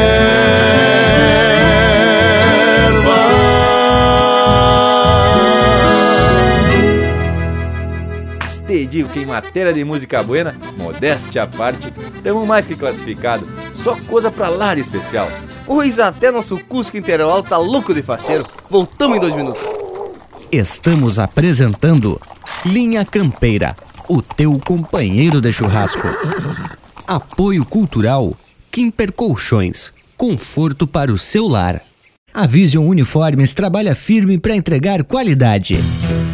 [8.41, 11.89] As te digo que em matéria de música buena, modéstia à parte,
[12.21, 13.47] temos mais que classificado.
[13.73, 15.29] Só coisa pra lá de especial.
[15.65, 18.45] Pois até nosso Cusco Interior tá louco de faceiro.
[18.69, 19.63] Voltamos em dois minutos.
[20.51, 22.19] Estamos apresentando
[22.65, 23.73] Linha Campeira,
[24.09, 26.07] o teu companheiro de churrasco.
[27.09, 28.37] Apoio Cultural
[28.69, 31.81] Kimper Colchões, conforto para o seu lar.
[32.31, 35.79] A Vision Uniformes trabalha firme para entregar qualidade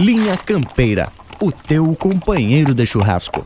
[0.00, 3.44] Linha Campeira, o teu companheiro de churrasco.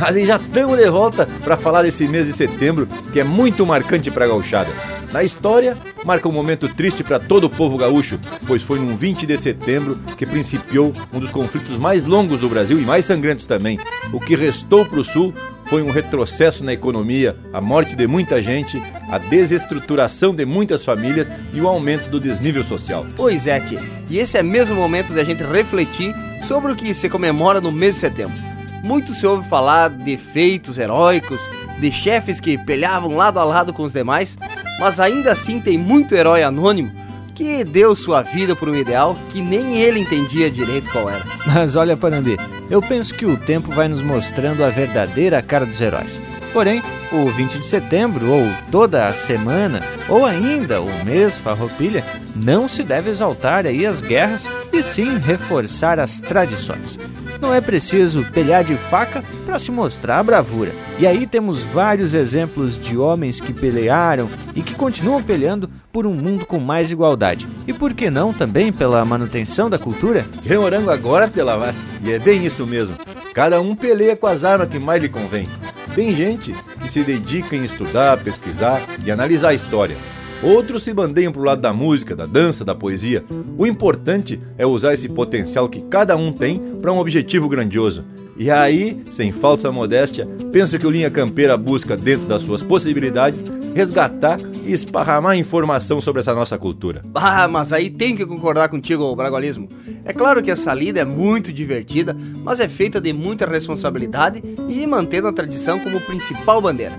[0.00, 4.10] Mas já estamos de volta para falar desse mês de setembro, que é muito marcante
[4.10, 4.70] para a gauchada.
[5.14, 9.26] Na história, marca um momento triste para todo o povo gaúcho, pois foi num 20
[9.26, 13.78] de setembro que principiou um dos conflitos mais longos do Brasil e mais sangrentos também.
[14.12, 15.32] O que restou para o Sul
[15.66, 21.30] foi um retrocesso na economia, a morte de muita gente, a desestruturação de muitas famílias
[21.52, 23.06] e o aumento do desnível social.
[23.14, 23.80] Pois é, tia.
[24.10, 26.12] E esse é mesmo o momento da gente refletir
[26.42, 28.53] sobre o que se comemora no mês de setembro.
[28.84, 31.48] Muito se ouve falar de feitos heróicos,
[31.80, 34.36] de chefes que peleavam lado a lado com os demais,
[34.78, 36.92] mas ainda assim tem muito herói anônimo
[37.34, 41.24] que deu sua vida por um ideal que nem ele entendia direito qual era.
[41.52, 42.36] Mas olha, Panambi,
[42.70, 46.20] eu penso que o tempo vai nos mostrando a verdadeira cara dos heróis.
[46.52, 46.80] Porém,
[47.10, 52.04] o 20 de setembro, ou toda a semana, ou ainda o mês farroupilha,
[52.36, 56.96] não se deve exaltar aí as guerras e sim reforçar as tradições.
[57.44, 60.72] Não é preciso pelhar de faca para se mostrar a bravura.
[60.98, 66.14] E aí temos vários exemplos de homens que pelearam e que continuam peleando por um
[66.14, 67.46] mundo com mais igualdade.
[67.66, 70.26] E por que não também pela manutenção da cultura?
[70.40, 71.82] Que morango agora, Telavasti.
[72.02, 72.96] E é bem isso mesmo.
[73.34, 75.46] Cada um peleia com as armas que mais lhe convém.
[75.94, 79.98] Tem gente que se dedica em estudar, pesquisar e analisar a história.
[80.44, 83.24] Outros se bandeiam para o lado da música, da dança, da poesia.
[83.56, 88.04] O importante é usar esse potencial que cada um tem para um objetivo grandioso.
[88.36, 93.42] E aí, sem falsa modéstia, penso que o Linha Campeira busca, dentro das suas possibilidades,
[93.74, 97.02] resgatar e esparramar informação sobre essa nossa cultura.
[97.14, 99.68] Ah, mas aí tem que concordar contigo, Bragualismo.
[100.04, 104.86] É claro que essa lida é muito divertida, mas é feita de muita responsabilidade e
[104.86, 106.94] mantendo a tradição como principal bandeira.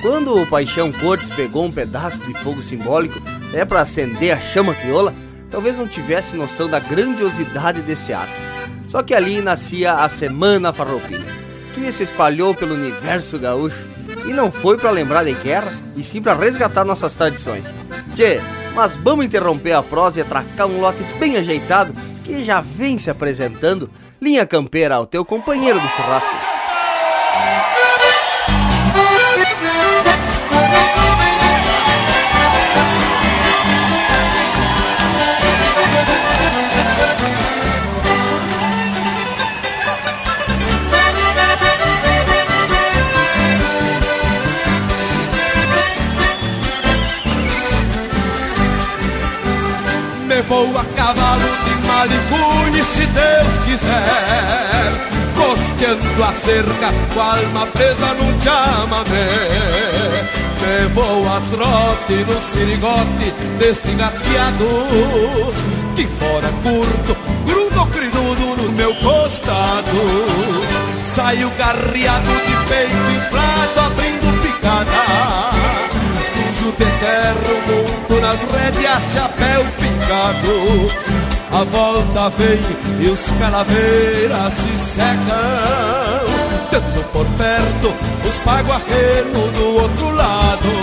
[0.00, 3.20] Quando o Paixão Cortes pegou um pedaço de fogo simbólico
[3.52, 5.12] é para acender a chama crioula,
[5.50, 8.30] talvez não tivesse noção da grandiosidade desse ato.
[8.86, 11.26] Só que ali nascia a Semana Farroupilha,
[11.74, 13.86] que se espalhou pelo universo gaúcho
[14.24, 17.74] e não foi para lembrar de guerra, e sim para resgatar nossas tradições.
[18.14, 18.40] Tchê,
[18.74, 21.92] mas vamos interromper a prosa e atracar um lote bem ajeitado
[22.22, 23.90] que já vem se apresentando.
[24.20, 26.47] Linha Campeira, o teu companheiro do churrasco.
[50.48, 58.06] Vou a cavalo de Malicunha se Deus quiser Costeando a cerca com a alma presa
[58.14, 59.28] num chamamé.
[60.60, 64.66] Me vou a trote no sirigote deste gateado
[65.94, 69.96] Que embora curto, grudo crinudo no meu costado.
[71.04, 75.47] Saio garreado de peito inflado abrindo picada
[76.68, 80.90] Sujo de terra o mundo nas rédeas, chapéu pingado.
[81.50, 82.60] A volta vem
[83.00, 85.38] e os calaveiras se secam.
[86.70, 87.94] Tendo por perto
[88.28, 90.77] os paguarrenos do outro lado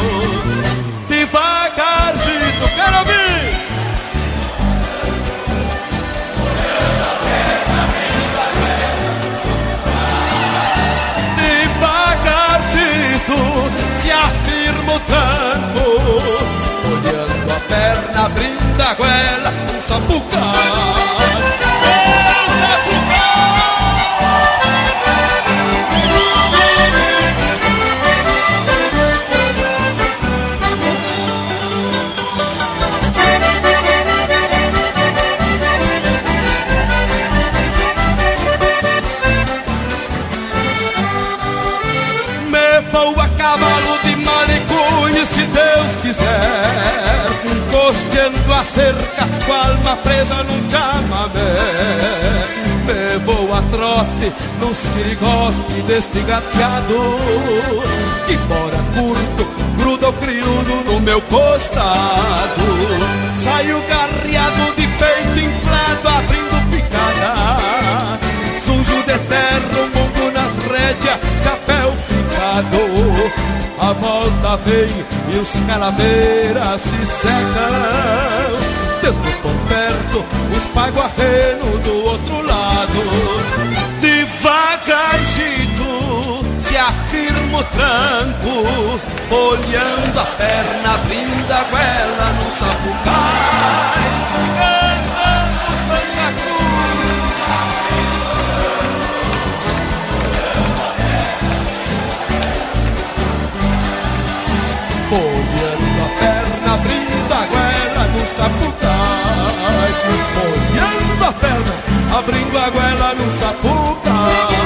[18.25, 20.41] abrindo a goela Um sapucão
[42.49, 43.94] Me vou a cavalo
[48.63, 49.25] cerca
[49.65, 51.55] alma presa num chamamé.
[53.25, 57.17] Vou a trote no sirigote deste gateado
[58.27, 59.47] Que embora curto,
[59.77, 62.61] grudo criudo no meu costado.
[63.43, 68.19] Saio garreado de peito inflado abrindo picada.
[68.63, 72.84] Sujo de terra, o mundo nas rédeas, chapéu ficado
[73.79, 78.59] A volta vem e os calaveiras se secam.
[79.01, 83.03] Tendo por perto os paguarrenos do outro lado.
[84.01, 85.85] Devagarzinho
[86.59, 88.99] se afirma o tranco
[89.29, 93.95] Olhando a perna, abrindo a goela no sapucai
[108.25, 109.91] sapucai
[110.45, 111.73] Olhando a perna,
[112.17, 114.65] abrindo a goela no sapucai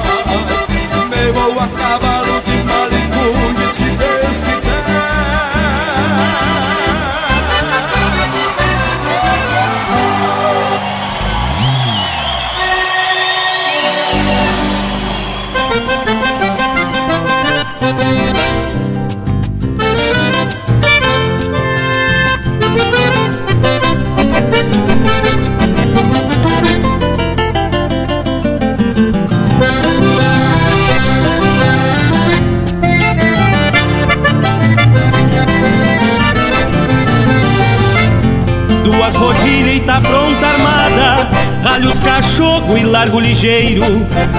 [1.10, 4.59] Me vou a cavalo de malicunho se Deus quiser
[39.20, 41.30] rodilha e tá pronta armada.
[41.64, 43.84] Ralha os cachorro e largo ligeiro,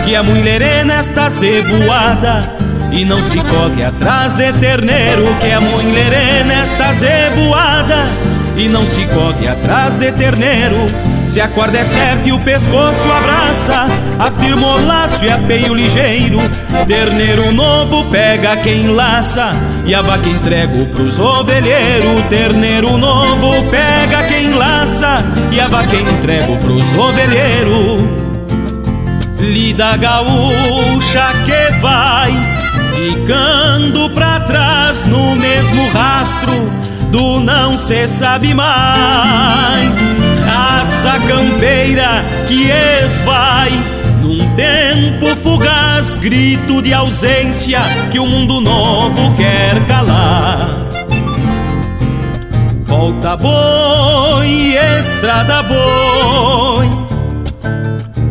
[0.05, 2.51] que a mulher nesta zeboada.
[2.91, 8.07] E não se coque atrás de terneiro, que a mulher nesta zeboada.
[8.57, 10.87] E não se coque atrás de terneiro,
[11.29, 13.87] se a corda é certa e o pescoço abraça,
[14.19, 16.39] afirma o laço e apeio ligeiro.
[16.89, 19.55] Terneiro novo pega quem laça,
[19.87, 22.23] e a vaca entrego pros ovelheiros.
[22.29, 28.03] Terneiro novo pega quem laça, e a vaca entrego pros ovelheiros.
[29.39, 32.61] Lida gaúcha que vai
[32.95, 36.53] ficando pra trás no mesmo rastro
[37.11, 39.99] do não se sabe mais
[40.47, 44.00] raça campeira que esvai
[44.57, 47.81] tempo fugaz, grito de ausência
[48.11, 50.89] que o mundo novo quer calar.
[52.85, 56.91] Volta boi, estrada boi,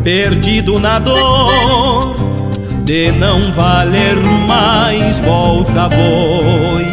[0.04, 2.14] perdido na dor
[2.84, 4.16] de não valer
[4.46, 5.18] mais.
[5.20, 6.86] Volta boi,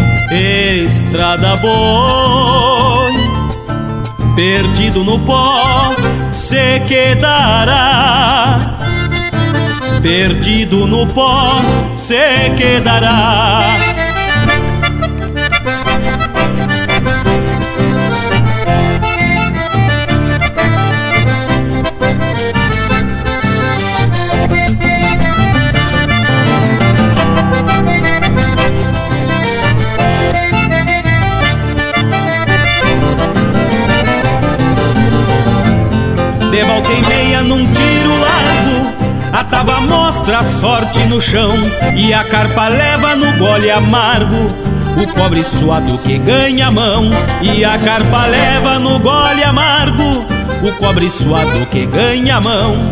[0.86, 2.88] estrada boi
[4.38, 5.96] perdido no pó
[6.32, 8.77] se quedará.
[10.08, 11.60] Perdido no pó
[11.94, 12.16] se
[12.56, 13.60] quedará.
[36.50, 38.47] de volta e meia num tiro largo.
[39.38, 41.54] A tava mostra a sorte no chão
[41.96, 44.48] e a carpa leva no gole amargo.
[45.00, 47.04] O pobre suado que ganha a mão
[47.40, 50.26] e a carpa leva no gole amargo.
[50.68, 52.92] O cobre suado que ganha a mão.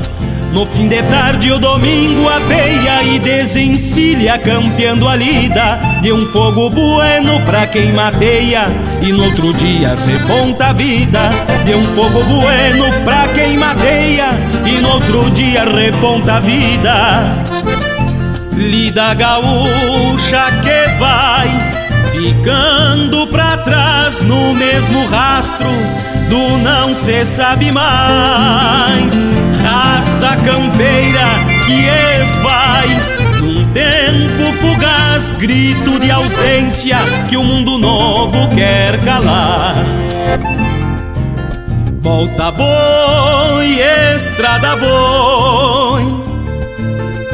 [0.56, 6.70] No fim de tarde o domingo apeia e desencilha campeando a lida De um fogo
[6.70, 8.64] bueno pra quem mateia.
[9.02, 11.30] E no outro dia reponta a vida
[11.66, 14.30] De um fogo bueno pra quem mateia.
[14.66, 17.36] E no outro dia reponta a vida.
[18.54, 21.76] Lida gaúcha que vai
[22.14, 25.68] ficando pra trás no mesmo rastro
[26.30, 29.24] do não se sabe mais.
[29.66, 31.28] Raça campeira
[31.66, 31.88] que
[32.22, 32.88] esvai
[33.42, 36.98] num tempo fugaz, grito de ausência
[37.28, 39.76] que o mundo novo quer calar.
[42.00, 43.80] Volta boi,
[44.16, 46.04] estrada boi,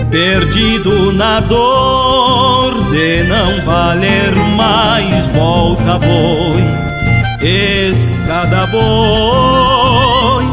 [0.09, 5.27] perdido na dor de não valer mais.
[5.27, 6.91] Volta boi
[7.43, 10.45] estrada boi,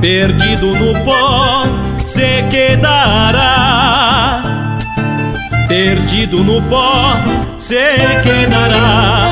[0.00, 1.64] perdido no pó
[2.02, 4.42] se quedará,
[5.68, 7.14] perdido no pó
[7.58, 9.26] se quedará.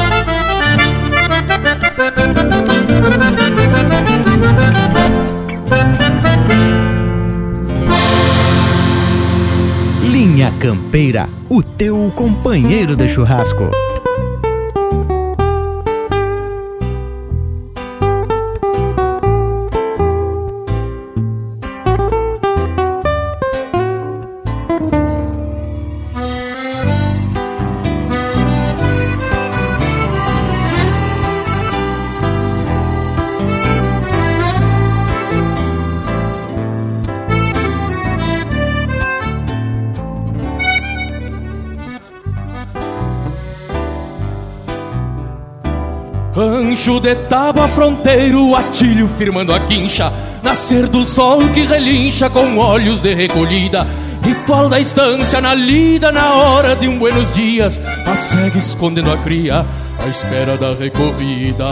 [10.02, 13.70] Linha Campeira, o teu companheiro de churrasco.
[47.00, 50.12] De tábua fronteiro, atilho firmando a quincha.
[50.42, 53.86] Nascer do sol que relincha com olhos de recolhida.
[54.20, 57.80] Ritual da estância na lida na hora de um buenos dias.
[58.04, 59.64] A cega escondendo a cria
[59.98, 61.64] à espera da recorrida.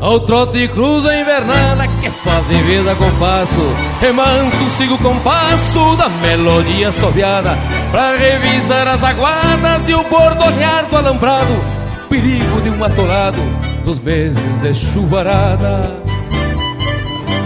[0.00, 3.60] Ao trote cruza invernada que fazem vida com passo.
[4.00, 7.58] Remanso sigo o compasso da melodia assobiada.
[7.90, 11.71] Pra revisar as aguadas e o bordonear do alambrado
[12.12, 13.40] perigo de um atolado
[13.86, 15.98] nos meses de chuvarada.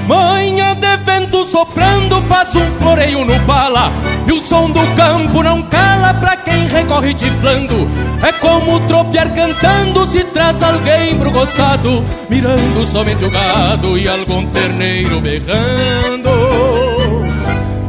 [0.09, 3.93] Manhã de vento soprando faz um floreio no pala
[4.25, 7.89] E o som do campo não cala pra quem recorre tiflando
[8.23, 14.47] É como tropear cantando se traz alguém pro costado Mirando somente o gado e algum
[14.51, 16.31] terneiro berrando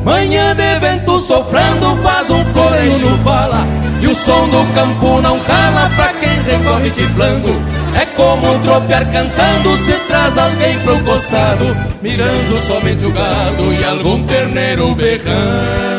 [0.04, 5.40] Manhã de vento soprando faz um floreio no pala e o som do campo não
[5.40, 7.50] cala pra quem recorre tiflando
[7.96, 14.24] É como tropear cantando Se traz alguém pro costado Mirando somente o gado E algum
[14.24, 15.97] terneiro berrando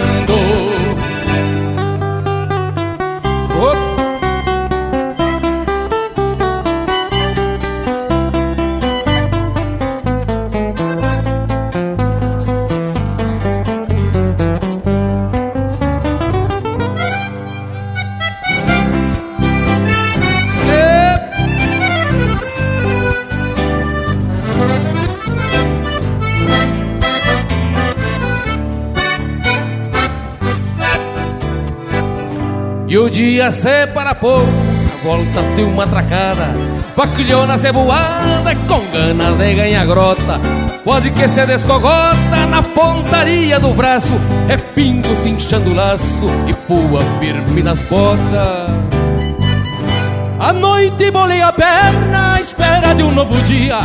[32.99, 34.49] E o dia se para pouco,
[34.93, 36.53] a voltas de uma tracada,
[36.97, 40.41] vaquilhona ceboada com ganas de ganhar grota.
[40.83, 44.15] Quase que se descogota na pontaria do braço,
[44.49, 48.69] é pingo cinchando o laço e pua firme nas botas.
[50.41, 53.79] A noite bolei a perna à espera de um novo dia.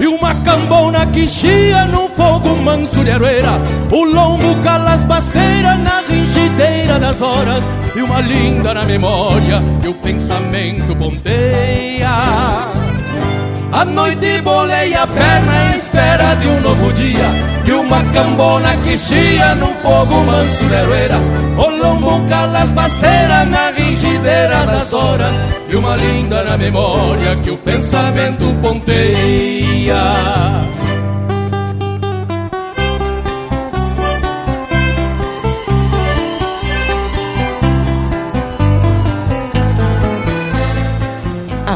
[0.00, 3.60] E uma cambona que chia num fogo manso de aroeira.
[3.92, 9.88] O lombo cala as basteiras na ringideira das horas E uma linda na memória que
[9.88, 12.10] o pensamento ponteia.
[13.72, 17.24] A noite bolei a perna à espera de um novo dia
[17.66, 21.16] E uma cambona que chia num fogo manso de aroeira.
[21.56, 25.32] O lombo cala as basteiras na rigideira das horas
[25.68, 29.96] E uma linda na memória que o pensamento ponteia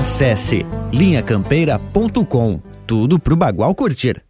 [0.01, 2.59] Acesse linhacampeira.com.
[2.87, 4.23] Tudo pro Bagual curtir.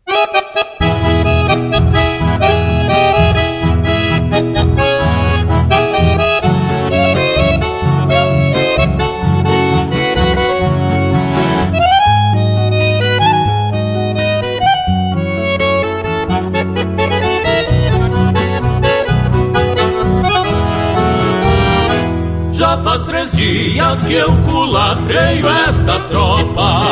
[22.60, 26.82] Já que eu culatreio esta tropa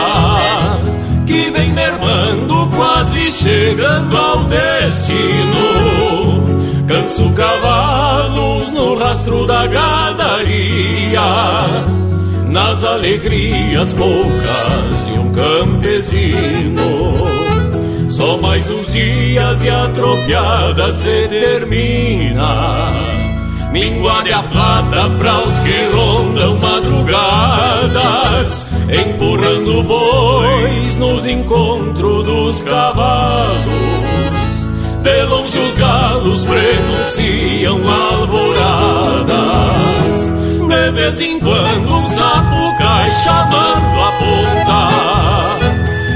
[1.27, 5.69] Que vem mermando, quase chegando ao destino.
[6.89, 11.21] Canso cavalos no rastro da gadaria
[12.49, 17.19] Nas alegrias poucas de um campesino.
[18.11, 23.18] Só mais uns dias e a tropiada se termina
[23.73, 27.19] Minguade a plata para os que rondam madrugadas,
[28.89, 33.59] empurrando bois nos encontros dos cavalos.
[35.03, 39.35] De longe os galos prenunciam alvoradas.
[40.67, 44.89] De vez em quando um sapo cai chamando a ponta.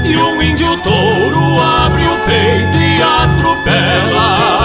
[0.07, 4.62] E um índio touro abre o peito e atropela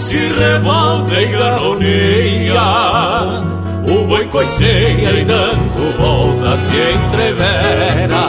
[0.00, 2.62] se revolta e garoneia.
[3.86, 8.20] O boi coiceia e dando volta se entrevera.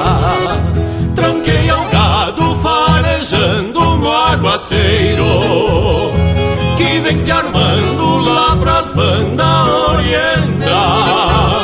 [1.15, 5.25] Tranqueia o gado farejando no aguaceiro
[6.77, 11.61] Que vem se armando lá pras bandas oriental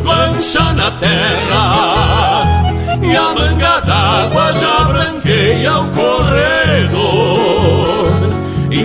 [0.03, 2.01] mancha na terra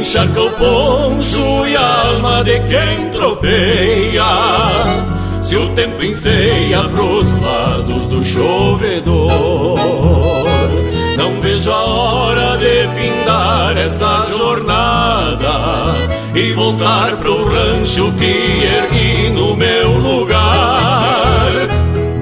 [0.07, 4.23] Encharca o poncho e a alma de quem tropeia.
[5.43, 9.81] Se o tempo enfeia pros lados do chovedor,
[11.17, 15.97] não vejo a hora de findar esta jornada
[16.37, 21.51] e voltar pro rancho que ergui no meu lugar.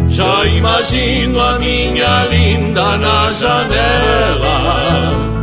[0.08, 5.33] Já imagino a minha linda na janela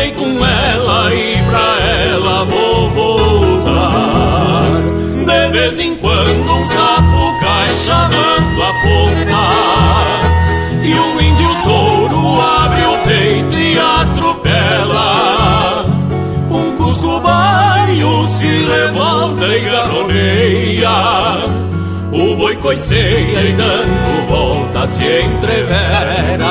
[0.00, 1.78] sonhei com ela e pra
[2.08, 4.64] ela vou voltar.
[5.26, 9.50] De vez em quando um sapo cai chamando a ponta.
[10.82, 15.04] E um índio touro abre o peito e atropela.
[16.50, 20.90] Um cusco baio se levanta e garoneia.
[22.12, 26.50] O boi coiceia e dando volta se entrevera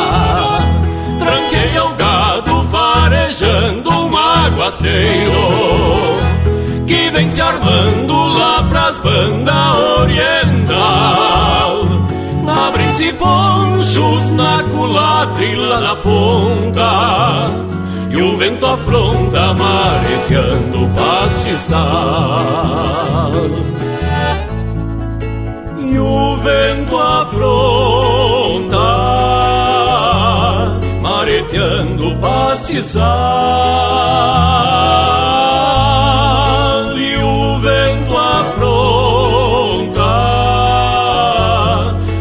[6.85, 11.85] que vem se armando lá pras bandas oriental.
[12.67, 17.51] Abrem-se ponchos na culatra e lá na ponta.
[18.11, 21.89] E o vento afronta mareteando pastiçal
[25.91, 27.78] e o vento afronta,
[31.49, 33.07] mareteando o pastizal.
[36.95, 40.01] E o vento afronta,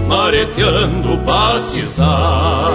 [0.09, 2.73] mareteando pastizal.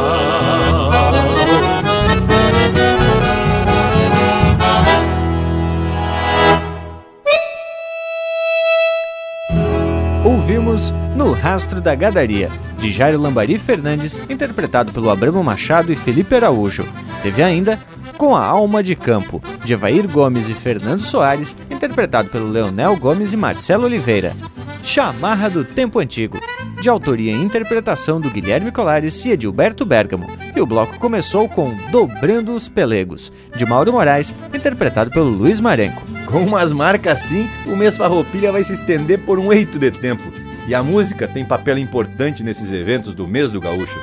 [10.74, 16.36] Ouvimos No Rastro da Gadaria, de Jairo Lambari Fernandes, interpretado pelo Abramo Machado e Felipe
[16.36, 16.86] Araújo.
[17.22, 17.80] Teve ainda
[18.18, 23.34] Com a Alma de Campo, de Evair Gomes e Fernando Soares, interpretado pelo Leonel Gomes
[23.34, 24.36] e Marcelo Oliveira.
[24.82, 26.40] Chamarra do Tempo Antigo,
[26.82, 30.28] de autoria e interpretação do Guilherme Colares e Edilberto Bergamo.
[30.56, 36.04] E o bloco começou com Dobrando os Pelegos, de Mauro Moraes, interpretado pelo Luiz Marenco.
[36.26, 40.24] Com umas marcas assim, o mês Farroupilha vai se estender por um eito de tempo.
[40.68, 44.00] E a música tem papel importante nesses eventos do mês do gaúcho.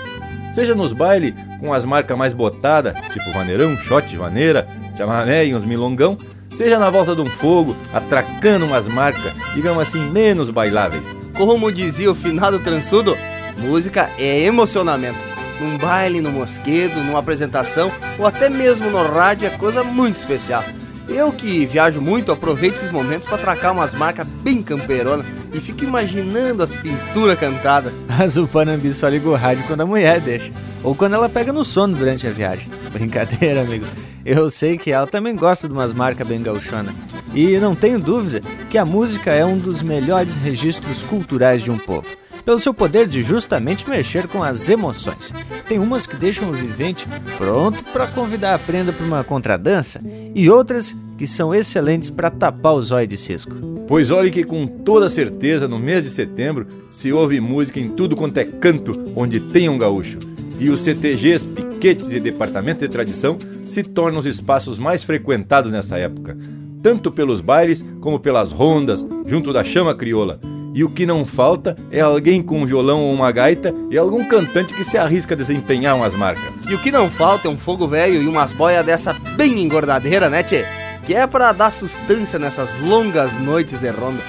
[0.52, 4.66] Seja nos bailes com as marcas mais botadas, tipo vaneirão, shot vaneira,
[4.96, 6.18] chamamé e uns milongão,
[6.54, 11.04] seja na volta de um fogo, atracando umas marcas, digamos assim, menos bailáveis.
[11.36, 13.16] Como dizia o finado transudo,
[13.58, 15.18] música é emocionamento.
[15.60, 20.64] Num baile, no mosquedo, numa apresentação ou até mesmo no rádio é coisa muito especial.
[21.10, 25.82] Eu que viajo muito, aproveito esses momentos para atracar umas marcas bem camperonas e fico
[25.82, 27.92] imaginando as pinturas cantadas.
[28.06, 30.52] Mas o Panambi só liga o rádio quando a mulher deixa.
[30.84, 32.70] Ou quando ela pega no sono durante a viagem.
[32.92, 33.86] Brincadeira, amigo.
[34.24, 36.94] Eu sei que ela também gosta de umas marcas bem gauchona.
[37.34, 41.78] E não tenho dúvida que a música é um dos melhores registros culturais de um
[41.78, 42.06] povo
[42.50, 45.32] pelo seu poder de justamente mexer com as emoções.
[45.68, 47.06] Tem umas que deixam o vivente
[47.38, 50.00] pronto para convidar a prenda para uma contradança
[50.34, 53.54] e outras que são excelentes para tapar o zóio de cisco.
[53.86, 58.16] Pois olhe que com toda certeza no mês de setembro se ouve música em tudo
[58.16, 60.18] quanto é canto onde tem um gaúcho.
[60.58, 65.96] E os CTGs, piquetes e departamentos de tradição se tornam os espaços mais frequentados nessa
[65.98, 66.36] época,
[66.82, 70.40] tanto pelos bailes como pelas rondas junto da chama crioula
[70.74, 74.24] e o que não falta é alguém com um violão ou uma gaita e algum
[74.24, 76.52] cantante que se arrisca a desempenhar umas marcas.
[76.68, 80.28] E o que não falta é um fogo velho e umas boias dessa bem engordadeira,
[80.28, 80.64] né, tchê?
[81.04, 84.20] Que é para dar sustância nessas longas noites de ronda.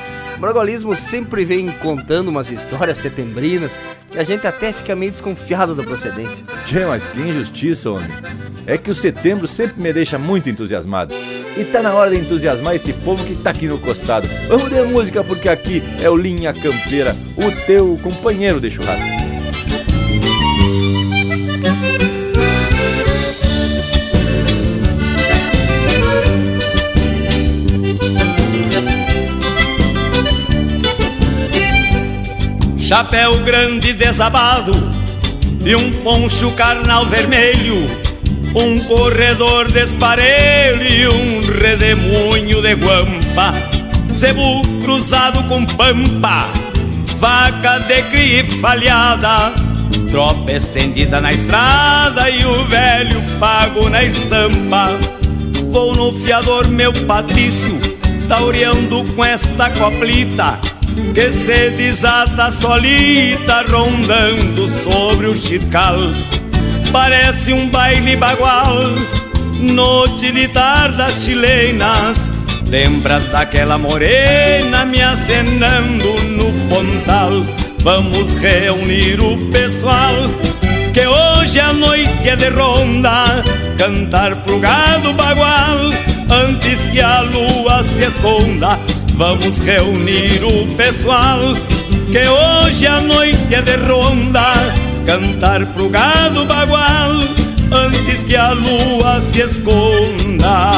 [0.41, 3.77] Bragolismo sempre vem contando umas histórias setembrinas
[4.09, 6.43] que a gente até fica meio desconfiado da procedência.
[6.65, 8.09] Tchê, mas que injustiça, homem.
[8.65, 11.13] É que o setembro sempre me deixa muito entusiasmado.
[11.55, 14.27] E tá na hora de entusiasmar esse povo que tá aqui no costado.
[14.47, 19.20] Vamos de música porque aqui é o Linha Campeira, o teu companheiro de churrasco.
[32.91, 34.73] Chapéu grande desabado
[35.65, 37.77] e um poncho carnal vermelho
[38.53, 43.53] um corredor de esparelho e um redemoinho de guampa,
[44.13, 46.49] zebu cruzado com pampa,
[47.17, 49.53] vaca de cria falhada,
[50.11, 54.89] tropa estendida na estrada e o velho pago na estampa.
[55.71, 57.79] Vou no fiador, meu Patrício,
[58.27, 60.59] taureando com esta coplita,
[61.13, 65.97] que se desata solita, rondando sobre o chircal
[66.91, 68.83] parece um baile bagual
[69.59, 72.29] no tilitar das chilenas.
[72.67, 77.43] Lembra daquela morena me acenando no pontal.
[77.79, 80.13] Vamos reunir o pessoal
[80.93, 83.43] que hoje a noite é de ronda.
[83.77, 85.89] Cantar pro gado bagual
[86.29, 88.79] antes que a lua se esconda.
[89.21, 91.53] Vamos reunir o pessoal
[92.11, 94.41] que hoje a noite é de ronda
[95.05, 97.11] cantar pro gado bagual
[97.71, 100.71] antes que a lua se esconda.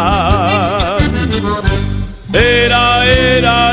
[2.33, 3.72] Era, era,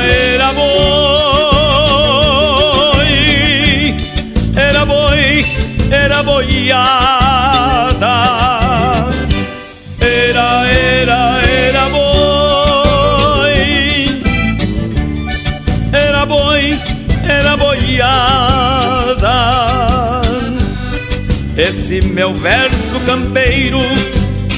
[21.91, 23.81] Esse meu verso campeiro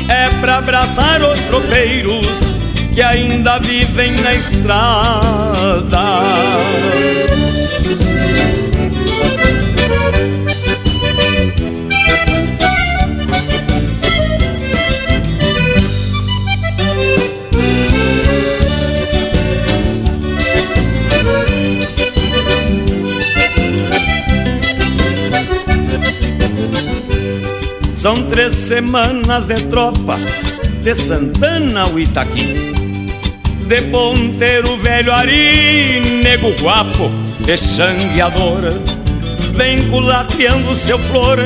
[0.07, 2.41] é pra abraçar os tropeiros
[2.93, 5.99] que ainda vivem na estrada.
[28.03, 30.19] São três semanas de tropa
[30.81, 32.73] de Santana ao Itaqui
[33.65, 37.09] De ponteiro velho Ari, nego guapo
[37.45, 38.73] de xangueador
[39.55, 41.37] Vem culateando seu flor,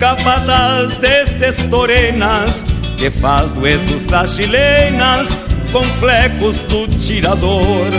[0.00, 2.66] capataz destes torenas
[2.98, 5.38] Que faz duetos das chilenas
[5.70, 7.92] com flecos do tirador.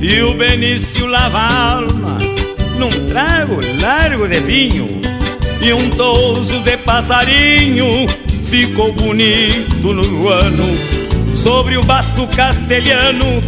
[0.00, 2.18] E o Benício lava a alma
[2.78, 5.11] num trago largo de vinho
[5.62, 8.08] e um touso de passarinho
[8.42, 10.76] ficou bonito no ano.
[11.34, 13.42] Sobre o basto castelhano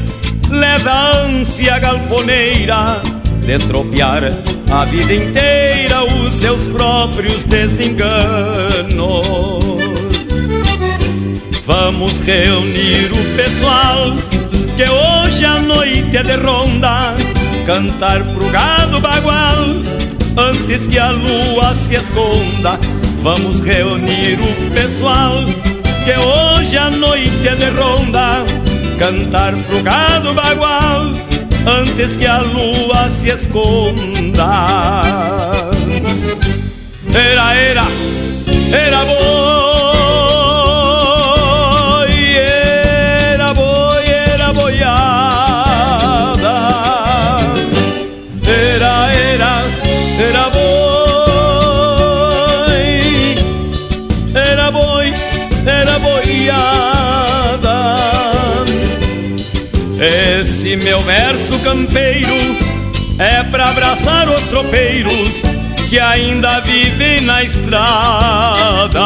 [0.49, 3.03] leva a ânsia galponeira
[3.45, 4.23] de tropear
[4.70, 8.15] a vida inteira os seus próprios desenganos.
[11.66, 14.15] Vamos reunir o pessoal
[14.77, 17.15] que hoje a noite é de ronda,
[17.66, 19.93] cantar pro gado bagual
[20.36, 22.78] antes que a lua se esconda.
[23.23, 25.32] Vamos reunir o pessoal
[26.05, 28.44] que hoje a noite é de ronda,
[28.98, 31.12] cantar pro gado bagual
[31.66, 34.51] antes que a lua se esconda.
[37.15, 37.85] Era, era,
[38.73, 39.43] era bom.
[63.94, 65.40] Abraçar os tropeiros
[65.88, 69.00] que ainda vivem na estrada.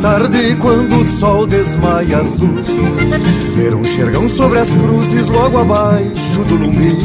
[0.00, 6.44] Tarde, quando o sol desmaia as luzes, ver um xergão sobre as cruzes logo abaixo
[6.44, 6.96] do lumbi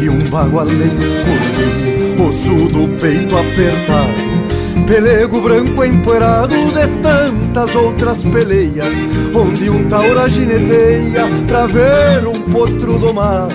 [0.00, 8.96] e um bagualeiro correr, osso do peito apertado, pelego branco empoeirado de tantas outras peleias,
[9.34, 13.54] onde um taura gineteia pra ver um potro domado.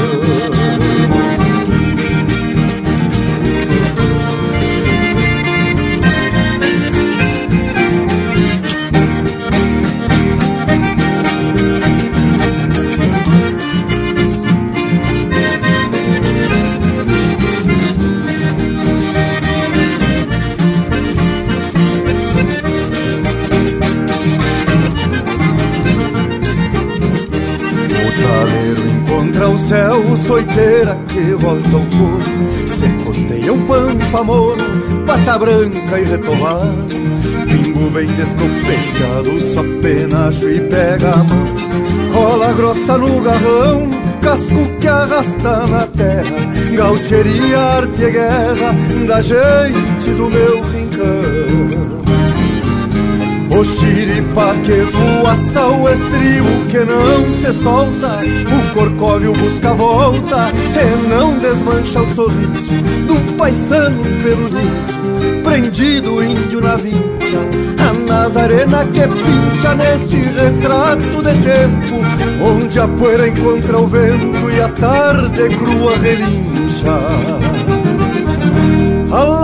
[30.17, 34.57] soiteira que volta ao couro Se costeia um pampa moro,
[35.05, 37.01] pata branca e retovado
[37.51, 41.45] Pingo bem descompechado, só penacho e pega a mão.
[42.13, 43.89] Cola grossa no garrão,
[44.21, 46.51] casco que arrasta na terra.
[46.75, 48.75] Gaucheria, arte e guerra
[49.07, 52.00] da gente do meu rincão
[53.61, 58.17] O xiripa que voaça o estribo que não se solta.
[58.17, 62.71] O corcóvio busca volta e não desmancha o sorriso
[63.11, 67.37] um paisano pelo liso, prendido índio na vincha
[67.87, 72.01] A Nazarena que pincha neste retrato de tempo
[72.43, 77.50] Onde a poeira encontra o vento e a tarde crua relincha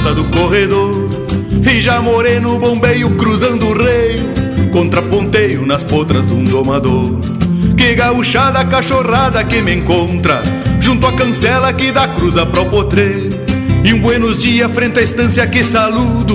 [0.00, 1.08] Volta do corredor.
[1.70, 4.18] E já morei no bombeio cruzando o rei
[4.72, 7.20] Contraponteio nas potras de um domador.
[7.76, 10.42] Que gauchada cachorrada que me encontra
[10.80, 13.28] Junto à cancela que dá cruza pro potreiro
[13.84, 16.34] E um buenos dias frente à estância que saludo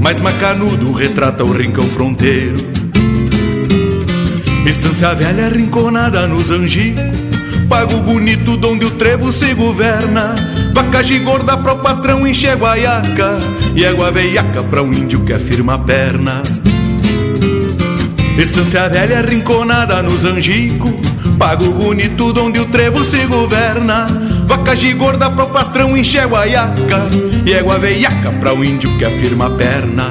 [0.00, 2.56] Mais macanudo retrata o rincão fronteiro.
[4.66, 7.22] Estância velha rinconada nos angicos
[7.68, 10.34] Pago bonito donde o trevo se governa
[10.74, 13.38] Vaca gorda pro patrão enche guaiaca
[13.76, 16.42] E égua veiaca pra um índio que afirma a perna.
[18.36, 20.92] Estância velha rinconada nos angico
[21.38, 24.06] Pago bonito donde o trevo se governa.
[24.46, 27.06] Vaca gorda pro patrão enche guaiaca
[27.46, 30.10] E égua veiaca pra um índio que afirma a perna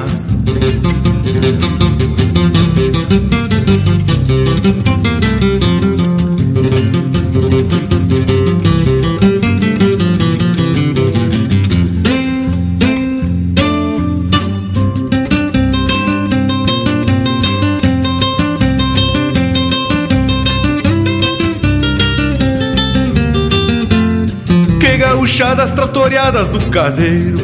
[25.24, 27.38] Que gauchadas tratoreadas do caseiro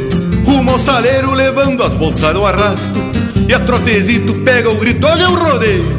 [0.44, 3.00] Rumo ao saleiro levando as bolsas no arrasto
[3.48, 5.98] E a trotezito pega o grito, olha o rodeio!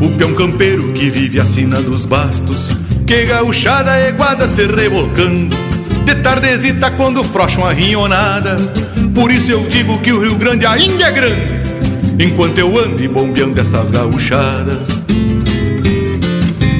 [0.00, 2.76] O peão campeiro que vive a sina dos bastos
[3.06, 5.54] Que gauchada eguada se revolcando
[6.04, 8.56] De tardezita quando frocha uma rinhonada.
[9.14, 11.62] Por isso eu digo que o Rio Grande ainda é grande
[12.18, 14.88] Enquanto eu ando bombeando estas gauchadas.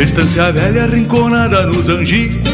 [0.01, 2.52] Estância velha rinconada nos angicos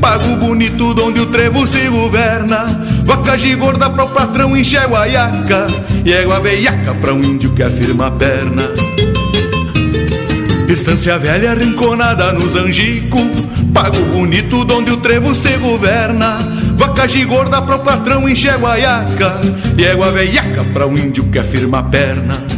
[0.00, 2.66] Pago bonito donde o trevo se governa.
[3.04, 5.66] Vaca gorda pro patrão enche guaiaca.
[6.04, 8.68] E égua veiaca pra um índio que afirma a perna.
[10.68, 13.18] Estância velha rinconada nos angico.
[13.74, 16.38] Pago bonito donde o trevo se governa.
[16.76, 19.40] Vaca gorda pro patrão enche guaiaca.
[19.76, 22.49] E égua veiaca pra um índio que afirma a perna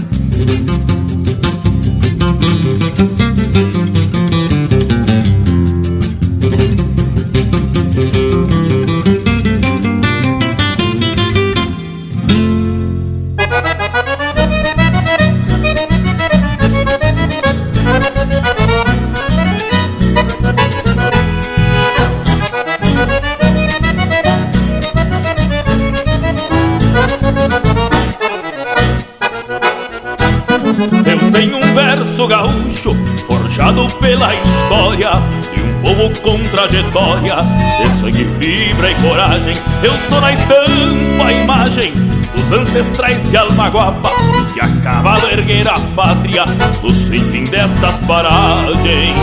[34.00, 35.10] pela história
[35.56, 37.36] E um povo com trajetória
[37.78, 39.54] de sangue, fibra e coragem.
[39.84, 41.92] Eu sou na estampa a imagem
[42.34, 44.10] dos ancestrais de Almaguapa
[44.52, 46.44] que a cavalo a pátria
[46.82, 49.16] no sem fim dessas paragens.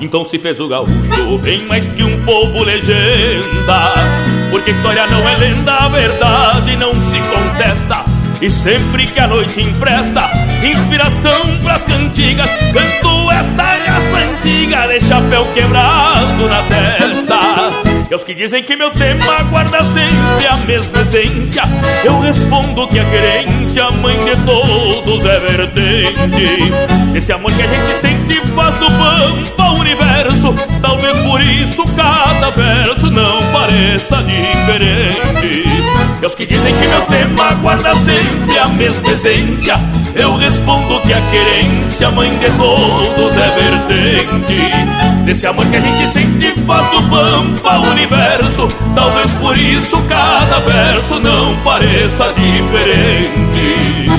[0.00, 3.92] Então se fez o gaúcho bem mais que um povo legenda,
[4.52, 8.04] porque história não é lenda, a verdade não se contesta.
[8.40, 10.30] E sempre que a noite empresta
[10.66, 17.99] inspiração pras cantigas, canto esta raça antiga de chapéu quebrado na testa.
[18.10, 21.62] E aos que dizem que meu tema guarda sempre a mesma essência,
[22.02, 26.72] eu respondo que a querência, mãe de todos, é vertente.
[27.14, 32.50] Esse amor que a gente sente faz do pampa o universo, talvez por isso cada
[32.50, 35.62] verso não pareça diferente.
[36.20, 39.80] E aos que dizem que meu tema guarda sempre a mesma essência,
[40.16, 45.24] eu respondo que a querência, mãe de todos, é vertente.
[45.24, 47.99] Desse amor que a gente sente faz do pampa o universo,
[48.94, 54.10] talvez por isso cada verso não pareça diferente.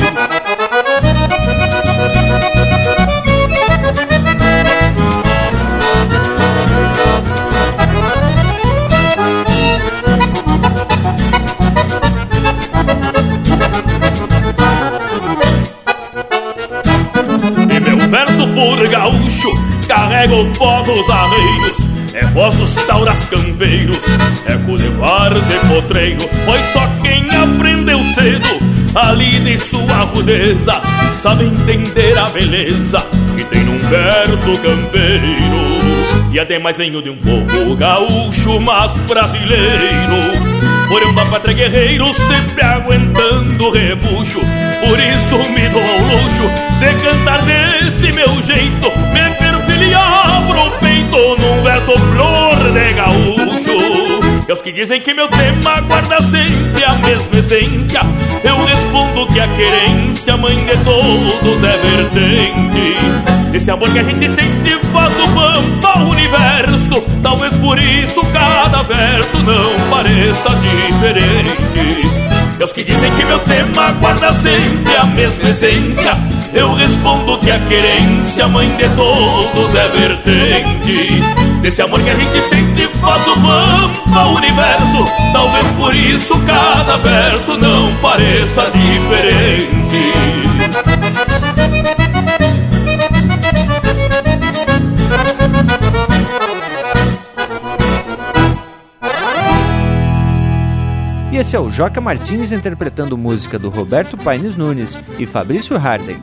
[18.61, 19.49] por gaúcho,
[19.87, 20.35] carrega
[20.83, 21.90] dos arreios,
[22.21, 23.97] é voz dos tauras campeiros,
[24.45, 30.81] é de várzea e potreiro, pois só quem aprendeu cedo a lida e sua rudeza
[31.21, 36.31] sabe entender a beleza que tem num verso campeiro.
[36.31, 40.61] E ademais venho de um povo gaúcho, mas brasileiro.
[40.91, 44.41] Porém da pátria guerreiro, sempre aguentando o rebucho
[44.81, 46.43] Por isso me dou ao luxo
[46.81, 54.45] de cantar desse meu jeito Me perfil abro o peito num verso flor de gaúcho.
[54.47, 58.01] E os que dizem que meu tema guarda sempre a mesma essência.
[58.43, 62.97] Eu respondo que a querência, mãe de todos, é vertente.
[63.53, 67.01] Esse amor que a gente sente faz do pampa o universo.
[67.23, 72.11] Talvez por isso cada verso não pareça diferente.
[72.59, 77.49] E os que dizem que meu tema guarda sempre a mesma essência Eu respondo que
[77.49, 81.21] a querência, mãe de todos, é vertente
[81.61, 86.97] Desse amor que a gente sente faz do pampa o universo Talvez por isso cada
[86.97, 90.41] verso não pareça diferente
[101.41, 106.21] esse é o Joca Martins interpretando música do Roberto Paines Nunes e Fabrício Harden.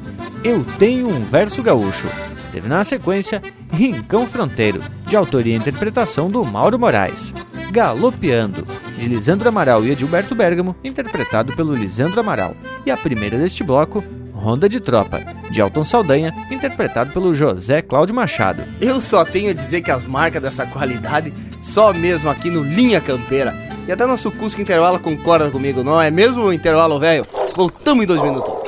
[0.49, 2.09] Eu tenho um verso gaúcho.
[2.51, 7.35] Teve na sequência Rincão Fronteiro, de autoria e interpretação do Mauro Moraes.
[7.71, 8.67] Galopeando,
[8.97, 12.55] de Lisandro Amaral e Edilberto Bergamo, interpretado pelo Lisandro Amaral.
[12.87, 14.03] E a primeira deste bloco,
[14.33, 15.21] Ronda de Tropa,
[15.51, 18.65] de Alton Saldanha, interpretado pelo José Cláudio Machado.
[18.81, 21.31] Eu só tenho a dizer que as marcas dessa qualidade
[21.61, 23.55] só mesmo aqui no Linha Campeira.
[23.87, 27.27] E até nosso Cusco Intervalo concorda comigo, não é mesmo, intervalo velho?
[27.55, 28.68] Voltamos em dois minutos.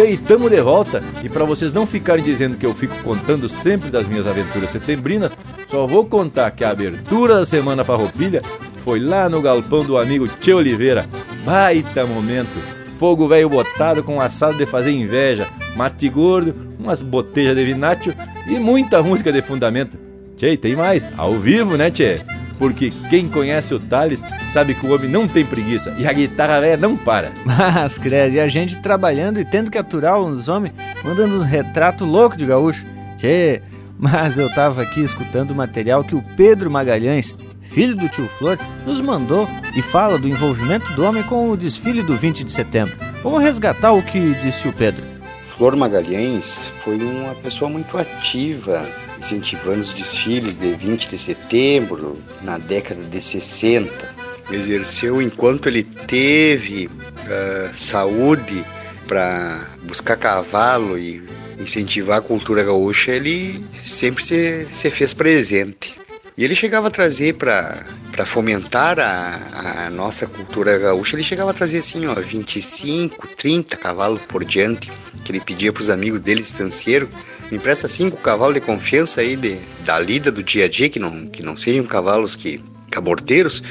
[0.00, 1.02] Aí, tamo de volta.
[1.22, 5.32] E para vocês não ficarem dizendo que eu fico contando sempre das minhas aventuras setembrinas,
[5.68, 8.42] só vou contar que a abertura da Semana Farroupilha
[8.78, 11.06] foi lá no galpão do amigo Tchê Oliveira.
[11.44, 12.80] Baita momento!
[13.00, 18.14] fogo velho botado com assado de fazer inveja, mate gordo, umas botejas de vinátio
[18.46, 19.98] e muita música de fundamento.
[20.36, 22.20] Tchê, tem mais, ao vivo, né, Tchê?
[22.60, 26.60] Porque quem conhece o Thales sabe que o homem não tem preguiça e a guitarra
[26.60, 27.32] velha não para.
[27.44, 32.06] Mas, credo, e a gente trabalhando e tendo que aturar uns homens, mandando uns retratos
[32.06, 32.84] loucos de gaúcho.
[33.18, 33.62] Tchê,
[33.98, 38.58] mas eu tava aqui escutando o material que o Pedro Magalhães, filho do tio Flor,
[38.86, 39.46] nos mandou
[39.76, 42.96] e fala do envolvimento do homem com o desfile do 20 de setembro.
[43.22, 45.04] Vamos resgatar o que disse o Pedro.
[45.42, 48.82] Flor Magalhães foi uma pessoa muito ativa,
[49.20, 54.16] incentivando os desfiles de 20 de setembro na década de 60.
[54.50, 58.64] Exerceu enquanto ele teve uh, saúde
[59.06, 61.22] para buscar cavalo e
[61.58, 65.94] incentivar a cultura gaúcha, ele sempre se, se fez presente.
[66.36, 71.52] E ele chegava a trazer para para fomentar a, a, nossa cultura gaúcha, ele chegava
[71.52, 74.92] a trazer assim, ó, 25, 30 cavalos por diante,
[75.24, 77.08] que ele pedia para os amigos dele, estancieiro,
[77.50, 80.98] me empresta cinco cavalos de confiança aí de, da lida do dia a dia, que
[80.98, 82.60] não, que não sejam cavalos que
[82.90, 83.62] caborteiros,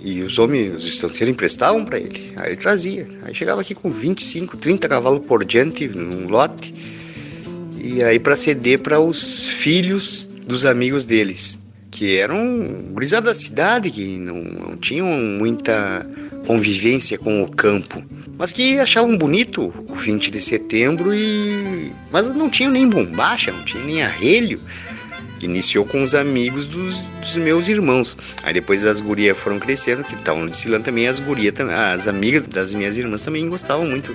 [0.00, 2.32] e os homens, os estanceiros emprestavam para ele.
[2.36, 3.06] Aí ele trazia.
[3.24, 6.72] Aí chegava aqui com 25, 30 cavalos por diante num lote.
[7.76, 12.38] E aí para ceder para os filhos dos amigos deles que eram
[12.92, 16.06] gurizada da cidade, que não, não tinham muita
[16.46, 18.04] convivência com o campo,
[18.38, 23.64] mas que achavam bonito o 20 de setembro e mas não tinham nem bombacha, não
[23.64, 24.60] tinha nem arrelho.
[25.40, 28.16] Iniciou com os amigos dos, dos meus irmãos.
[28.42, 32.74] Aí depois as gurias foram crescendo, que estavam desfilando também, as gurias, as amigas das
[32.74, 34.14] minhas irmãs também gostavam muito,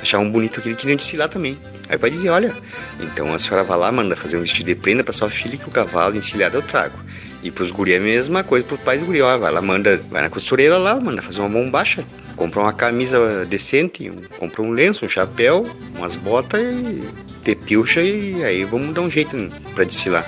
[0.00, 1.58] achavam bonito aquilo, queriam desfilar também.
[1.88, 2.54] Aí o pai dizia, olha,
[3.00, 5.68] então a senhora vai lá, manda fazer um vestido de prenda para sua filha que
[5.68, 6.98] o cavalo encilhado eu trago.
[7.42, 10.02] E pros guri é a mesma coisa pro pai do guri, ó, vai lá, manda,
[10.10, 12.02] vai na costureira lá, manda fazer uma bombacha,
[12.36, 17.02] compra uma camisa decente, um, compra um lenço, um chapéu, umas botas e
[17.42, 19.36] te pilcha e aí vamos dar um jeito
[19.74, 20.24] para desfilar.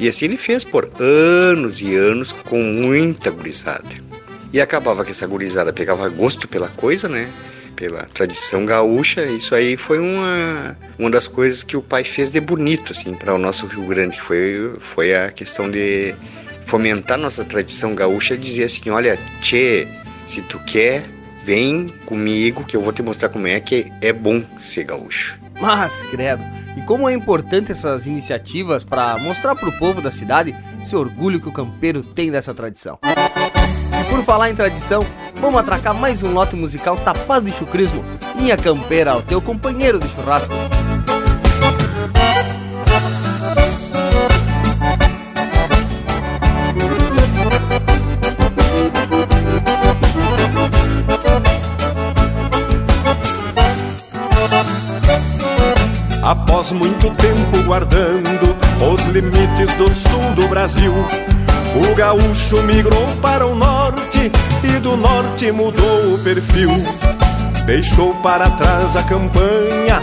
[0.00, 4.04] E assim ele fez por anos e anos com muita gurizada.
[4.52, 7.30] E acabava que essa gurizada pegava gosto pela coisa, né?
[7.74, 9.24] pela tradição gaúcha.
[9.26, 13.34] Isso aí foi uma, uma das coisas que o pai fez de bonito assim para
[13.34, 16.14] o nosso Rio Grande, foi foi a questão de
[16.64, 19.86] fomentar nossa tradição gaúcha e dizer assim, olha, tchê,
[20.24, 21.04] se tu quer,
[21.44, 25.38] vem comigo que eu vou te mostrar como é que é bom ser gaúcho.
[25.60, 26.42] Mas, credo,
[26.76, 31.40] e como é importante essas iniciativas para mostrar para o povo da cidade esse orgulho
[31.40, 32.98] que o campeiro tem dessa tradição.
[34.10, 35.00] Por falar em tradição,
[35.36, 38.02] vamos atracar mais um lote musical tapado de chucrismo.
[38.36, 40.54] Minha campeira, o teu companheiro de churrasco.
[56.24, 58.56] Após muito tempo guardando
[58.90, 64.32] os limites do sul do Brasil, o gaúcho migrou para o norte
[64.62, 66.70] e do norte mudou o perfil.
[67.66, 70.02] Deixou para trás a campanha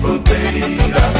[0.00, 1.16] fronteiras.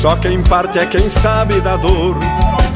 [0.00, 2.16] Só quem parte é quem sabe da dor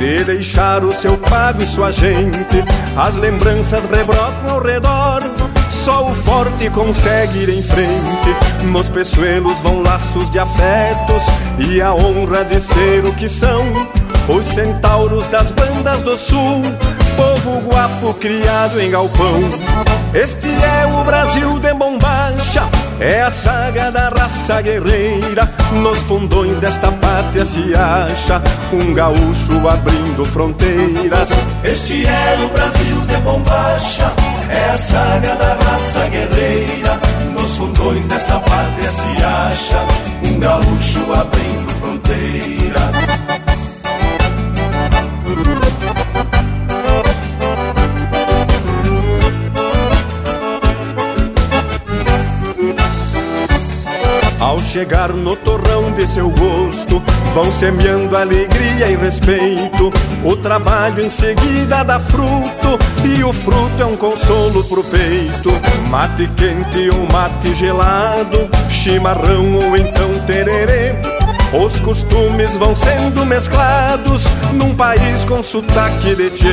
[0.01, 2.65] de deixar o seu pago e sua gente.
[2.97, 5.23] As lembranças rebrotam ao redor.
[5.71, 8.65] Só o forte consegue ir em frente.
[8.65, 11.23] Nos peçoelos vão laços de afetos
[11.59, 13.63] e a honra de ser o que são.
[14.35, 16.63] Os centauros das bandas do sul,
[17.17, 19.41] povo guapo criado em galpão.
[20.15, 22.69] Este é o Brasil de bombacha
[23.01, 25.51] é a saga da raça guerreira.
[25.83, 28.43] Nos fundões desta pátria se acha
[28.73, 31.31] um gaúcho abrindo fronteiras.
[31.65, 34.13] Este é o Brasil de bombacha.
[34.51, 37.01] É a saga da raça guerreira.
[37.33, 39.87] Nos fundões desta pátria se acha
[40.23, 43.20] um gaúcho abrindo fronteiras.
[54.51, 57.01] Ao chegar no torrão de seu gosto,
[57.33, 59.93] vão semeando alegria e respeito.
[60.25, 65.51] O trabalho em seguida dá fruto, e o fruto é um consolo pro peito.
[65.89, 71.20] Mate quente ou mate gelado, chimarrão ou então tererê.
[71.53, 74.23] Os costumes vão sendo mesclados
[74.53, 76.47] num país com sotaque de tchê.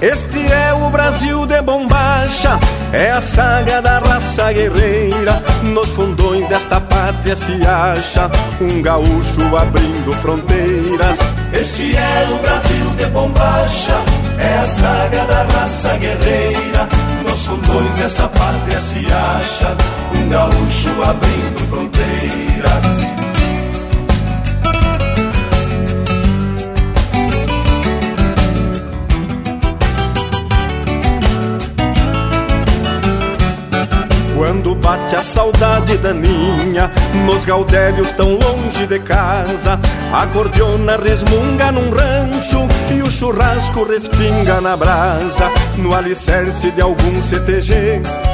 [0.00, 2.60] Este é o Brasil de bombacha,
[2.92, 5.42] é a saga da raça guerreira.
[5.64, 8.30] Nos fundões desta pátria se acha
[8.60, 11.18] um gaúcho abrindo fronteiras.
[11.52, 13.96] Este é o Brasil de bombacha,
[14.38, 16.88] é a saga da raça guerreira.
[17.28, 19.76] Nos fundões desta pátria se acha
[20.16, 23.23] um gaúcho abrindo fronteiras.
[34.44, 36.90] Quando bate a saudade daninha
[37.24, 39.80] Nos gaudérios tão longe de casa
[40.12, 47.22] A cordiona resmunga num rancho E o churrasco respinga na brasa No alicerce de algum
[47.22, 48.33] CTG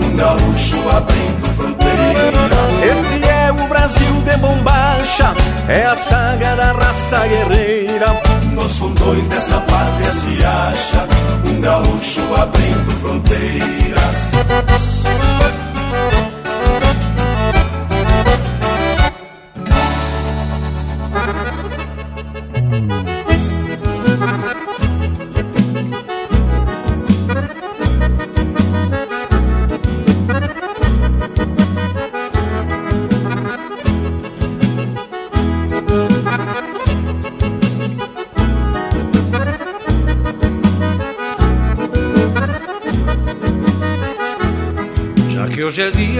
[0.00, 2.56] um gaúcho abrindo fronteiras.
[2.82, 5.34] Este é o Brasil de bombacha,
[5.68, 8.20] é a saga da raça guerreira.
[8.52, 11.06] Nos fundões dessa pátria se acha
[11.48, 14.65] um gaúcho abrindo fronteiras.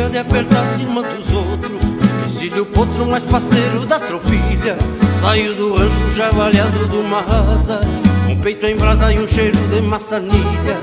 [0.09, 1.78] De apertar cima dos outros.
[2.27, 4.77] Exílio o potro mais parceiro da tropilha.
[5.20, 7.81] Saiu do rancho já valhado de uma asa
[8.28, 10.77] Um peito em brasa e um cheiro de maçanilha.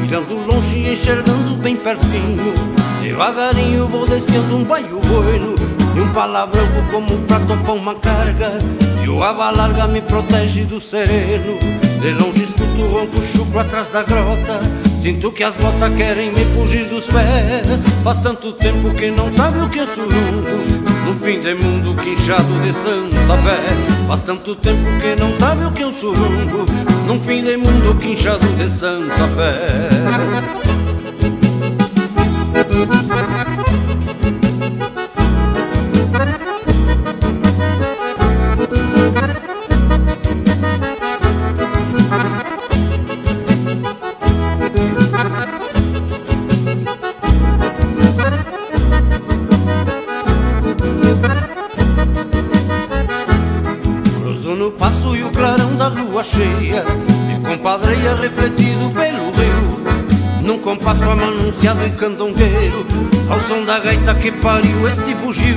[0.00, 2.54] Mirando longe e enxergando bem pertinho.
[3.02, 5.54] Devagarinho vou desfiando um baio bueno
[5.94, 8.58] E um palavrão como pra topar uma carga.
[9.02, 11.58] E o aba larga me protege do sereno.
[12.00, 16.84] De longe escuto o ronco atrás da grota Sinto que as botas querem me fugir
[16.86, 17.64] dos pés.
[18.02, 20.64] Faz tanto tempo que não sabe o que é surungo
[21.06, 23.56] No fim de mundo quinchado de Santa Fé.
[24.08, 26.66] Faz tanto tempo que não sabe o que é um surungo
[27.06, 29.86] Num fim de mundo quinchado de Santa Fé
[61.46, 62.86] compasso amanunciado e candongueiro
[63.28, 65.56] Ao som da gaita que pariu este bugio.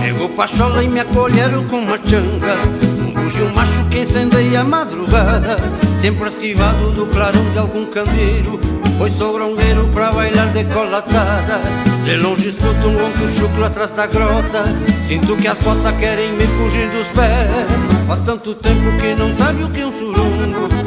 [0.00, 2.56] Chegou Pachola e me acolheram com uma changa
[2.98, 5.56] Um bugio macho que incendeia a madrugada
[6.00, 8.58] Sempre esquivado do clarão de algum candeeiro
[8.98, 11.60] Foi sogrongueiro pra bailar decolatada
[12.04, 14.64] De longe escuto um ronco chucro atrás da grota.
[15.06, 18.06] Sinto que as botas querem me fugir dos pés.
[18.06, 20.81] Faz tanto tempo que não sabe o que é um surungo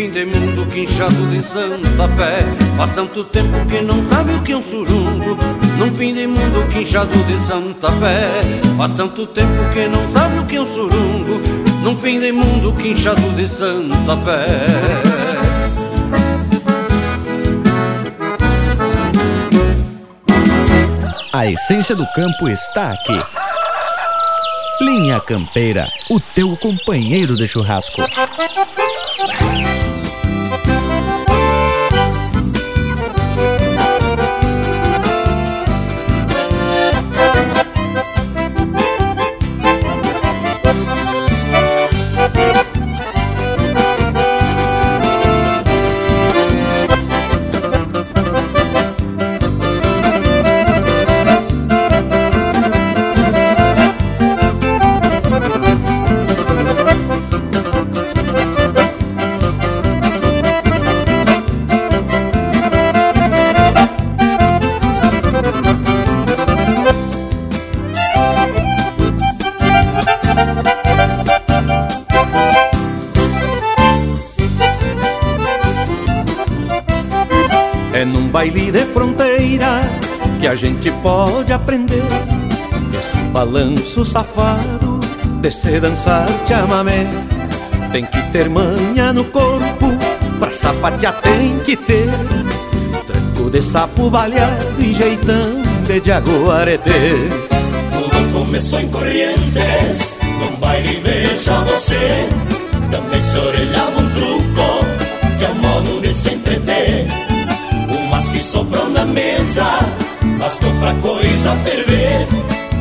[0.00, 2.38] fim de mundo quinchado de Santa Fé
[2.74, 5.36] Faz tanto tempo que não sabe o que é um surungo
[5.78, 8.40] Num fim de mundo quinchado de Santa Fé
[8.78, 11.42] Faz tanto tempo que não sabe o que é um surungo
[11.82, 14.66] Num fim de mundo quinchado de Santa Fé
[21.32, 23.18] A essência do campo está aqui.
[24.80, 28.02] Linha Campeira, o teu companheiro de churrasco.
[80.50, 82.02] A gente pode aprender
[82.98, 84.98] Esse balanço safado
[85.40, 87.06] de se dançar chamamé.
[87.92, 89.86] Tem que ter manha no corpo,
[90.40, 92.08] pra sapatear tem que ter
[93.06, 96.90] Tranco de sapo baleado e jeitão de jaguareté
[97.92, 102.28] Tudo começou em Corrientes, num baile veja você.
[102.90, 104.84] Também se orelhava um truco,
[105.38, 107.06] que é o modo de se entreter.
[108.32, 109.99] Que sobrou na mesa
[110.40, 112.26] bastou pra coisa ferver.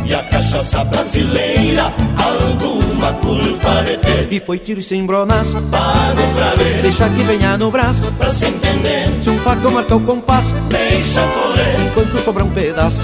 [0.05, 4.27] E a cachaça brasileira, alguma culpa de ter.
[4.31, 6.81] E foi tiro sem bronas, pago pra ver.
[6.81, 9.07] Deixa que venha no braço, pra se entender.
[9.21, 11.85] Se um facão marca o compasso, deixa correr.
[11.85, 13.01] Enquanto sobra um pedaço,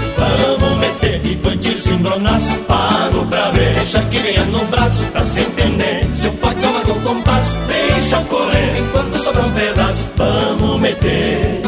[0.58, 1.24] vamos meter.
[1.24, 3.74] E foi tiro sem bronas, pago pra ver.
[3.74, 6.08] Deixa que venha no braço, pra se entender.
[6.12, 8.80] Se um facão marca o compasso, deixa correr.
[8.80, 11.65] Enquanto sobra um pedaço, vamos meter.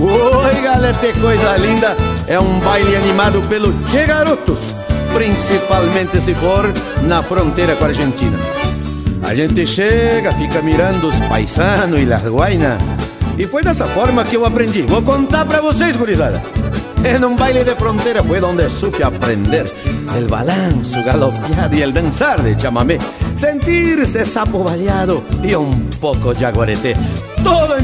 [0.00, 1.96] Oi, galera, que coisa linda!
[2.26, 4.74] É um baile animado pelo Che Garotos,
[5.14, 6.72] principalmente se for
[7.02, 8.38] na fronteira com a Argentina.
[9.22, 12.80] A gente chega, fica mirando os paisanos e las guainas.
[13.36, 14.82] E foi dessa forma que eu aprendi.
[14.82, 16.42] Vou contar pra vocês, gurizada.
[17.04, 19.70] En un baile de frontera fue donde supe aprender
[20.16, 22.98] el balanzo galopeado y el danzar de chamamé,
[23.36, 26.96] sentirse sapo baleado y un poco jaguarete.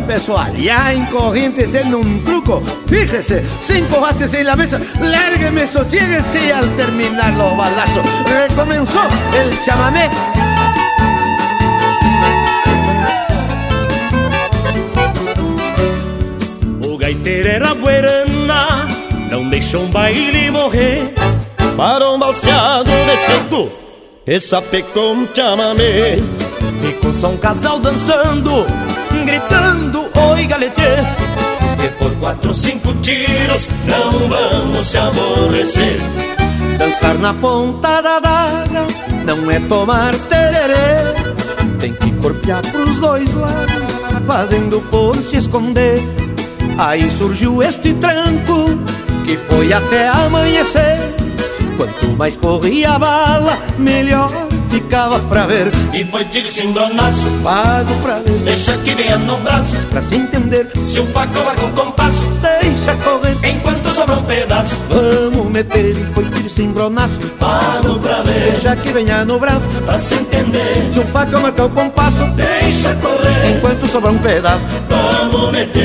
[0.07, 2.63] Empezó allá en Corrientes en un truco.
[2.87, 9.01] Fíjese, cinco bases en la mesa, lárgueme, sosiéguese y al terminar los balazos recomenzó
[9.35, 10.11] el chamamé.
[16.83, 18.87] O gaiteiro era buerana,
[19.31, 21.15] não deixou um baile morrer.
[22.13, 23.73] Um balseado descendo
[24.27, 26.19] e sapecou um chamamé.
[26.83, 28.67] Ficou só um casal dançando,
[29.25, 30.83] gritando oi galete.
[31.85, 36.01] E por quatro, cinco tiros, não vamos se aborrecer.
[36.79, 38.87] Dançar na ponta da daga
[39.25, 41.15] não é tomar tererê.
[41.79, 43.93] Tem que corpear pros dois lados,
[44.27, 46.03] fazendo por se esconder.
[46.79, 48.79] Aí surgiu este tranco
[49.25, 50.99] que foi até amanhecer.
[51.77, 54.31] Quanto mais corria a bala, melhor
[54.71, 55.71] ficava pra ver.
[55.93, 58.39] E foi tiro sem bronaço, pago pra ver.
[58.45, 60.69] Deixa que venha no braço, pra se entender.
[60.85, 63.37] Se um facão marca o compasso, deixa correr.
[63.49, 65.97] Enquanto sobra um pedaço, vamos meter.
[65.97, 68.53] E foi tiro sem bronaço, pago pra ver.
[68.53, 70.91] Deixa que venha no braço, pra se entender.
[70.93, 73.57] Se um facão marca o compasso, deixa correr.
[73.57, 75.85] Enquanto sobra um pedaço, vamos meter.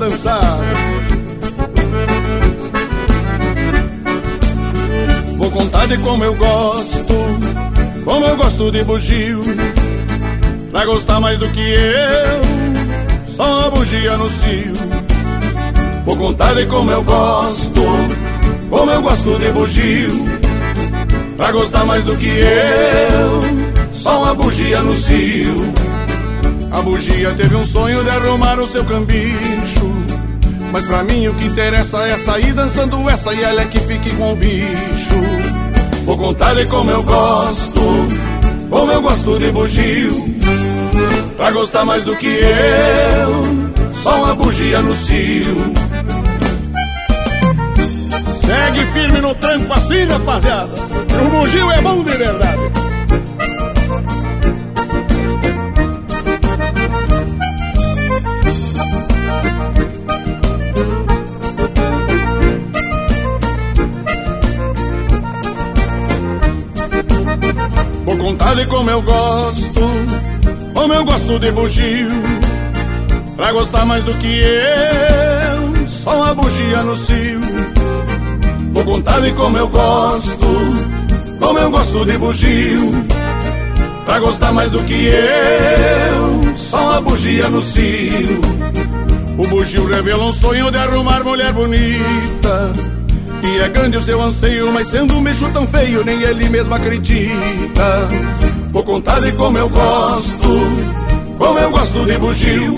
[0.00, 0.58] Dançar.
[5.36, 7.14] Vou contar de como eu gosto,
[8.04, 9.42] como eu gosto de bugio.
[10.72, 14.72] Pra gostar mais do que eu, só uma bugia no cio.
[16.06, 17.82] Vou contar de como eu gosto,
[18.70, 20.24] como eu gosto de bugio.
[21.36, 23.40] Pra gostar mais do que eu,
[23.92, 25.79] só uma bugia no cio.
[26.70, 29.92] A bugia teve um sonho de arrumar o seu cambicho.
[30.72, 34.14] Mas pra mim o que interessa é sair dançando essa e ela é que fique
[34.14, 35.20] com o bicho.
[36.04, 37.80] Vou contar de como eu gosto,
[38.70, 40.34] como eu gosto de bugio.
[41.36, 45.72] Pra gostar mais do que eu, só uma bugia no cio.
[48.26, 50.72] Segue firme no tranco assim, rapaziada.
[51.24, 52.89] O bugio é bom de verdade.
[68.80, 69.80] Como eu gosto,
[70.72, 72.08] como eu gosto de bugio.
[73.36, 77.40] Pra gostar mais do que eu, só uma bugia no cio.
[78.72, 80.46] Vou contar de como eu gosto,
[81.38, 83.06] como eu gosto de bugio.
[84.06, 88.40] Pra gostar mais do que eu, só uma bugia no cio.
[89.36, 92.72] O bugio revela um sonho de arrumar mulher bonita.
[93.42, 96.74] E é grande o seu anseio, mas sendo um bicho tão feio, nem ele mesmo
[96.74, 98.08] acredita.
[98.70, 100.48] Vou contar de como eu gosto,
[101.38, 102.74] como eu gosto de bugio.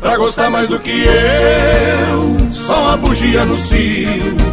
[0.00, 4.45] Pra gostar mais do que eu, só uma bugia no cio.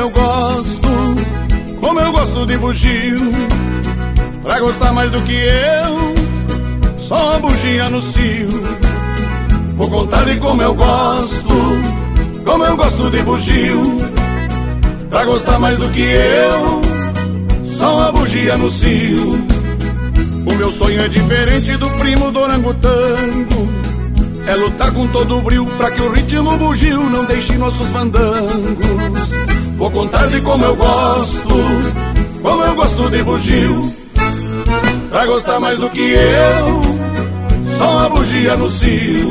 [0.00, 0.88] Eu gosto,
[1.78, 3.18] como eu gosto de bugio.
[4.42, 8.48] Pra gostar mais do que eu, só uma bugia no cio.
[9.76, 11.54] Vou contar de como eu gosto,
[12.44, 13.98] como eu gosto de bugio.
[15.10, 16.80] Pra gostar mais do que eu,
[17.74, 19.46] só uma bugia no cio.
[20.46, 23.68] O meu sonho é diferente do primo do orangotango.
[24.46, 29.49] É lutar com todo o brilho pra que o ritmo bugio não deixe nossos fandangos.
[29.80, 31.48] Vou contar de como eu gosto,
[32.42, 33.80] como eu gosto de bugio.
[35.08, 36.82] Pra gostar mais do que eu,
[37.78, 39.30] só uma bugia no cio.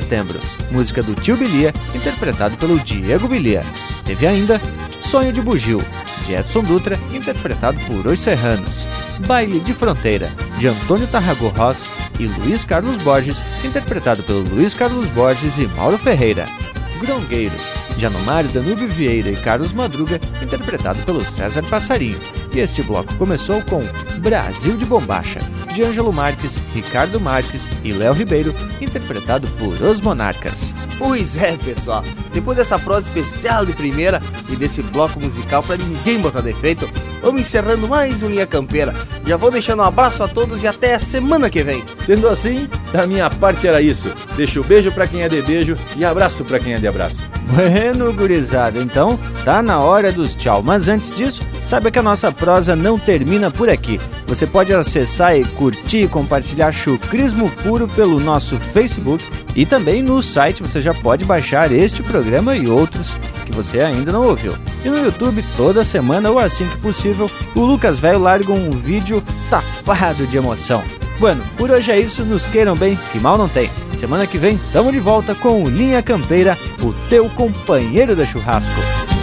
[0.00, 0.38] Setembro,
[0.70, 3.62] música do Tio Bilia, interpretado pelo Diego Bilia.
[4.04, 4.60] Teve ainda
[5.02, 5.82] Sonho de Bugio,
[6.26, 8.86] de Edson Dutra, interpretado por Os Serranos.
[9.26, 10.28] Baile de Fronteira,
[10.58, 11.86] de Antônio Tarragó Ross
[12.20, 16.44] e Luiz Carlos Borges, interpretado pelo Luiz Carlos Borges e Mauro Ferreira.
[17.00, 17.54] Grongueiro,
[17.96, 22.18] de Anomário Danúbio Vieira e Carlos Madruga, interpretado pelo César Passarinho.
[22.52, 23.82] E este bloco começou com
[24.20, 25.40] Brasil de Bombacha,
[25.76, 30.72] de Ângelo Marques, Ricardo Marques e Léo Ribeiro, interpretado por Os Monarcas.
[30.98, 32.02] Pois é, pessoal.
[32.32, 36.88] Depois dessa prosa especial de primeira e desse bloco musical para ninguém botar defeito,
[37.20, 38.94] vamos encerrando mais um Linha Campeira.
[39.26, 41.84] Já vou deixando um abraço a todos e até a semana que vem.
[42.00, 44.10] Sendo assim, da minha parte era isso.
[44.34, 47.20] Deixo beijo para quem é de beijo e abraço para quem é de abraço.
[47.50, 50.62] Bueno, gurizada, então tá na hora dos tchau.
[50.62, 53.98] Mas antes disso, saiba que a nossa prosa não termina por aqui.
[54.28, 59.24] Você pode acessar e curtir e compartilhar chucrismo puro pelo nosso Facebook
[59.56, 63.14] e também no site você já pode baixar este programa e outros
[63.44, 64.54] que você ainda não ouviu.
[64.84, 69.22] E no YouTube, toda semana ou assim que possível, o Lucas Velho larga um vídeo
[69.50, 70.82] tapado de emoção.
[71.18, 73.70] Bueno, por hoje é isso, nos queiram bem, que mal não tem.
[73.96, 79.15] Semana que vem, tamo de volta com o Linha Campeira, o teu companheiro de churrasco.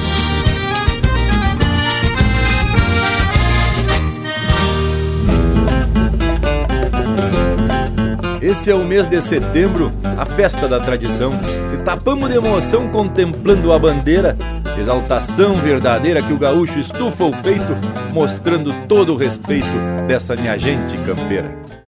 [8.53, 11.31] Esse é o mês de setembro, a festa da tradição.
[11.67, 14.37] Se tapamos de emoção contemplando a bandeira,
[14.77, 17.73] exaltação verdadeira que o gaúcho estufa o peito,
[18.13, 19.65] mostrando todo o respeito
[20.07, 21.82] dessa minha gente campeira.